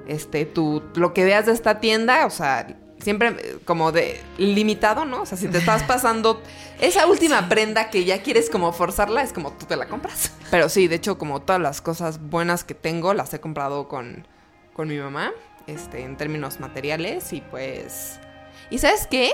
este, 0.08 0.46
tu, 0.46 0.82
lo 0.96 1.14
que 1.14 1.26
veas 1.26 1.48
de 1.48 1.52
esta 1.52 1.82
tienda, 1.82 2.26
o 2.26 2.30
sea, 2.30 2.68
siempre 3.04 3.30
eh, 3.30 3.58
como 3.66 3.92
de 3.92 4.20
limitado, 4.38 5.06
¿no? 5.06 5.22
O 5.22 5.26
sea, 5.26 5.38
si 5.38 5.48
te 5.48 5.60
estás 5.60 5.84
pasando 5.88 6.42
esa 6.82 7.06
última 7.08 7.48
prenda 7.50 7.90
que 7.90 8.04
ya 8.06 8.22
quieres 8.24 8.50
como 8.50 8.72
forzarla, 8.74 9.22
es 9.22 9.34
como 9.34 9.52
tú 9.54 9.66
te 9.66 9.76
la 9.76 9.88
compras. 9.88 10.32
Pero 10.52 10.70
sí, 10.70 10.88
de 10.88 10.96
hecho, 10.96 11.18
como 11.18 11.42
todas 11.42 11.62
las 11.62 11.82
cosas 11.82 12.20
buenas 12.20 12.64
que 12.64 12.74
tengo, 12.74 13.14
las 13.14 13.34
he 13.34 13.40
comprado 13.40 13.88
con, 13.88 14.28
con 14.74 14.88
mi 14.88 14.98
mamá, 14.98 15.32
este, 15.68 16.02
en 16.04 16.18
términos 16.18 16.60
materiales 16.60 17.32
y 17.34 17.42
pues... 17.42 18.20
¿Y 18.70 18.80
sabes 18.80 19.08
qué? 19.10 19.32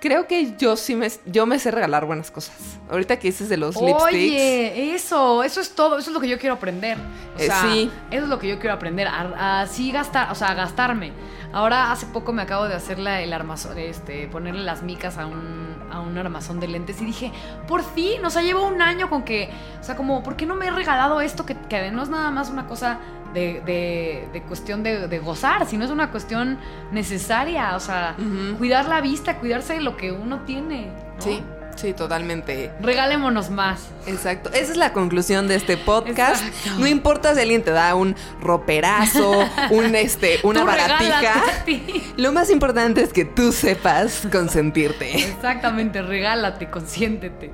Creo 0.00 0.28
que 0.28 0.54
yo 0.56 0.76
sí 0.76 0.94
me, 0.94 1.10
yo 1.26 1.44
me 1.44 1.58
sé 1.58 1.72
regalar 1.72 2.04
buenas 2.04 2.30
cosas. 2.30 2.54
Ahorita 2.88 3.18
que 3.18 3.28
dices 3.28 3.48
de 3.48 3.56
los 3.56 3.74
lipsticks. 3.74 4.02
Oye, 4.04 4.94
eso, 4.94 5.42
eso 5.42 5.60
es 5.60 5.74
todo, 5.74 5.98
eso 5.98 6.10
es 6.10 6.14
lo 6.14 6.20
que 6.20 6.28
yo 6.28 6.38
quiero 6.38 6.54
aprender. 6.54 6.96
O 7.36 7.40
Eh, 7.40 7.46
sea, 7.46 7.62
sí. 7.62 7.90
Eso 8.12 8.22
es 8.22 8.28
lo 8.28 8.38
que 8.38 8.46
yo 8.46 8.60
quiero 8.60 8.74
aprender, 8.74 9.08
a, 9.08 9.62
a 9.62 9.66
sí 9.66 9.90
gastar, 9.90 10.30
o 10.30 10.36
sea, 10.36 10.50
a 10.50 10.54
gastarme. 10.54 11.10
Ahora 11.52 11.90
hace 11.92 12.06
poco 12.06 12.32
me 12.32 12.42
acabo 12.42 12.64
de 12.68 12.74
hacer 12.74 12.98
la- 12.98 13.20
el 13.22 13.32
armazón, 13.32 13.78
este, 13.78 14.28
ponerle 14.28 14.62
las 14.62 14.82
micas 14.82 15.16
a 15.18 15.26
un, 15.26 15.76
a 15.90 16.00
un 16.00 16.16
armazón 16.18 16.60
de 16.60 16.68
lentes 16.68 17.00
y 17.00 17.06
dije, 17.06 17.32
por 17.66 17.82
fin, 17.82 18.24
o 18.24 18.30
sea, 18.30 18.42
llevo 18.42 18.66
un 18.66 18.82
año 18.82 19.08
con 19.08 19.22
que, 19.22 19.48
o 19.80 19.82
sea, 19.82 19.96
como, 19.96 20.22
¿por 20.22 20.36
qué 20.36 20.44
no 20.46 20.54
me 20.54 20.66
he 20.66 20.70
regalado 20.70 21.20
esto 21.22 21.46
que, 21.46 21.54
que 21.56 21.90
no 21.90 22.02
es 22.02 22.08
nada 22.10 22.30
más 22.30 22.50
una 22.50 22.66
cosa 22.66 22.98
de, 23.32 23.62
de- 23.64 24.28
de 24.32 24.42
cuestión 24.42 24.82
de, 24.82 25.08
de 25.08 25.18
gozar, 25.18 25.66
sino 25.66 25.84
es 25.84 25.90
una 25.90 26.10
cuestión 26.10 26.58
necesaria, 26.92 27.76
o 27.76 27.80
sea, 27.80 28.14
cuidar 28.58 28.86
la 28.86 29.00
vista, 29.00 29.36
cuidarse 29.38 29.74
de 29.74 29.80
lo 29.80 29.96
que 29.96 30.12
uno 30.12 30.40
tiene. 30.40 30.86
¿no? 31.16 31.22
Sí, 31.22 31.42
sí, 31.80 31.92
totalmente. 31.92 32.70
Regalémonos 32.80 33.50
más. 33.50 33.80
Exacto. 34.06 34.50
Esa 34.52 34.72
es 34.72 34.76
la 34.76 34.92
conclusión 34.92 35.48
de 35.48 35.54
este 35.54 35.76
podcast. 35.76 36.44
Exacto. 36.44 36.80
No 36.80 36.86
importa 36.86 37.34
si 37.34 37.40
alguien 37.40 37.62
te 37.62 37.70
da 37.70 37.94
un 37.94 38.16
roperazo, 38.40 39.44
un 39.70 39.94
este, 39.94 40.40
una 40.42 40.60
Tú 40.60 40.66
baratija. 40.66 41.20
regálate 41.20 41.50
a 41.52 41.64
ti. 41.64 42.12
Lo 42.16 42.32
más 42.32 42.50
importante 42.50 43.02
es 43.02 43.12
que 43.12 43.24
tú 43.24 43.52
sepas 43.52 44.26
consentirte. 44.30 45.16
Exactamente, 45.16 46.02
regálate, 46.02 46.68
consiéntete. 46.70 47.52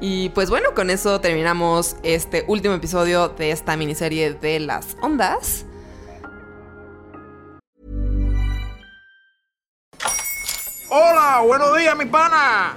Y 0.00 0.28
pues 0.30 0.48
bueno, 0.48 0.74
con 0.74 0.90
eso 0.90 1.20
terminamos 1.20 1.96
este 2.04 2.44
último 2.46 2.74
episodio 2.74 3.28
de 3.30 3.50
esta 3.50 3.76
miniserie 3.76 4.32
de 4.34 4.60
las 4.60 4.96
ondas. 5.02 5.64
Hola, 10.90 11.42
buenos 11.44 11.76
días, 11.76 11.96
mi 11.96 12.06
pana. 12.06 12.76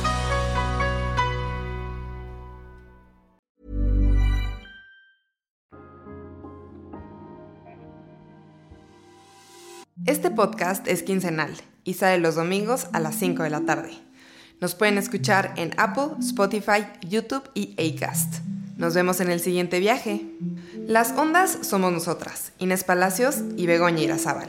Este 10.31 10.43
podcast 10.43 10.87
es 10.87 11.03
quincenal 11.03 11.51
y 11.83 11.95
sale 11.95 12.17
los 12.17 12.35
domingos 12.35 12.87
a 12.93 13.01
las 13.01 13.15
5 13.15 13.43
de 13.43 13.49
la 13.49 13.65
tarde. 13.65 13.91
Nos 14.61 14.75
pueden 14.75 14.97
escuchar 14.97 15.53
en 15.57 15.71
Apple, 15.75 16.15
Spotify, 16.21 16.85
YouTube 17.05 17.43
y 17.53 17.73
Acast. 17.73 18.35
Nos 18.77 18.93
vemos 18.93 19.19
en 19.19 19.29
el 19.29 19.41
siguiente 19.41 19.81
viaje. 19.81 20.25
Las 20.87 21.11
ondas 21.17 21.57
somos 21.63 21.91
nosotras, 21.91 22.53
Inés 22.59 22.85
Palacios 22.85 23.39
y 23.57 23.67
Begoña 23.67 24.03
Irazábal. 24.03 24.47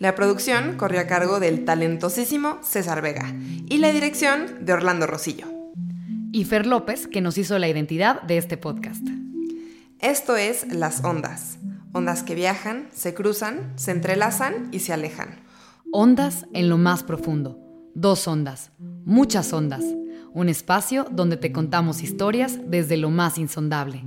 La 0.00 0.16
producción 0.16 0.76
corrió 0.76 0.98
a 1.00 1.06
cargo 1.06 1.38
del 1.38 1.64
talentosísimo 1.64 2.58
César 2.64 3.00
Vega 3.00 3.32
y 3.68 3.78
la 3.78 3.92
dirección 3.92 4.64
de 4.64 4.72
Orlando 4.72 5.06
Rosillo. 5.06 5.46
Y 6.32 6.46
Fer 6.46 6.66
López, 6.66 7.06
que 7.06 7.20
nos 7.20 7.38
hizo 7.38 7.60
la 7.60 7.68
identidad 7.68 8.22
de 8.22 8.38
este 8.38 8.56
podcast. 8.56 9.06
Esto 10.00 10.36
es 10.36 10.66
Las 10.72 11.04
Ondas. 11.04 11.58
Ondas 11.94 12.22
que 12.22 12.34
viajan, 12.34 12.88
se 12.92 13.12
cruzan, 13.12 13.74
se 13.76 13.90
entrelazan 13.90 14.68
y 14.72 14.78
se 14.78 14.94
alejan. 14.94 15.42
Ondas 15.92 16.46
en 16.54 16.70
lo 16.70 16.78
más 16.78 17.02
profundo. 17.02 17.58
Dos 17.94 18.26
ondas, 18.26 18.72
muchas 18.78 19.52
ondas. 19.52 19.84
Un 20.32 20.48
espacio 20.48 21.06
donde 21.10 21.36
te 21.36 21.52
contamos 21.52 22.02
historias 22.02 22.58
desde 22.66 22.96
lo 22.96 23.10
más 23.10 23.36
insondable. 23.36 24.02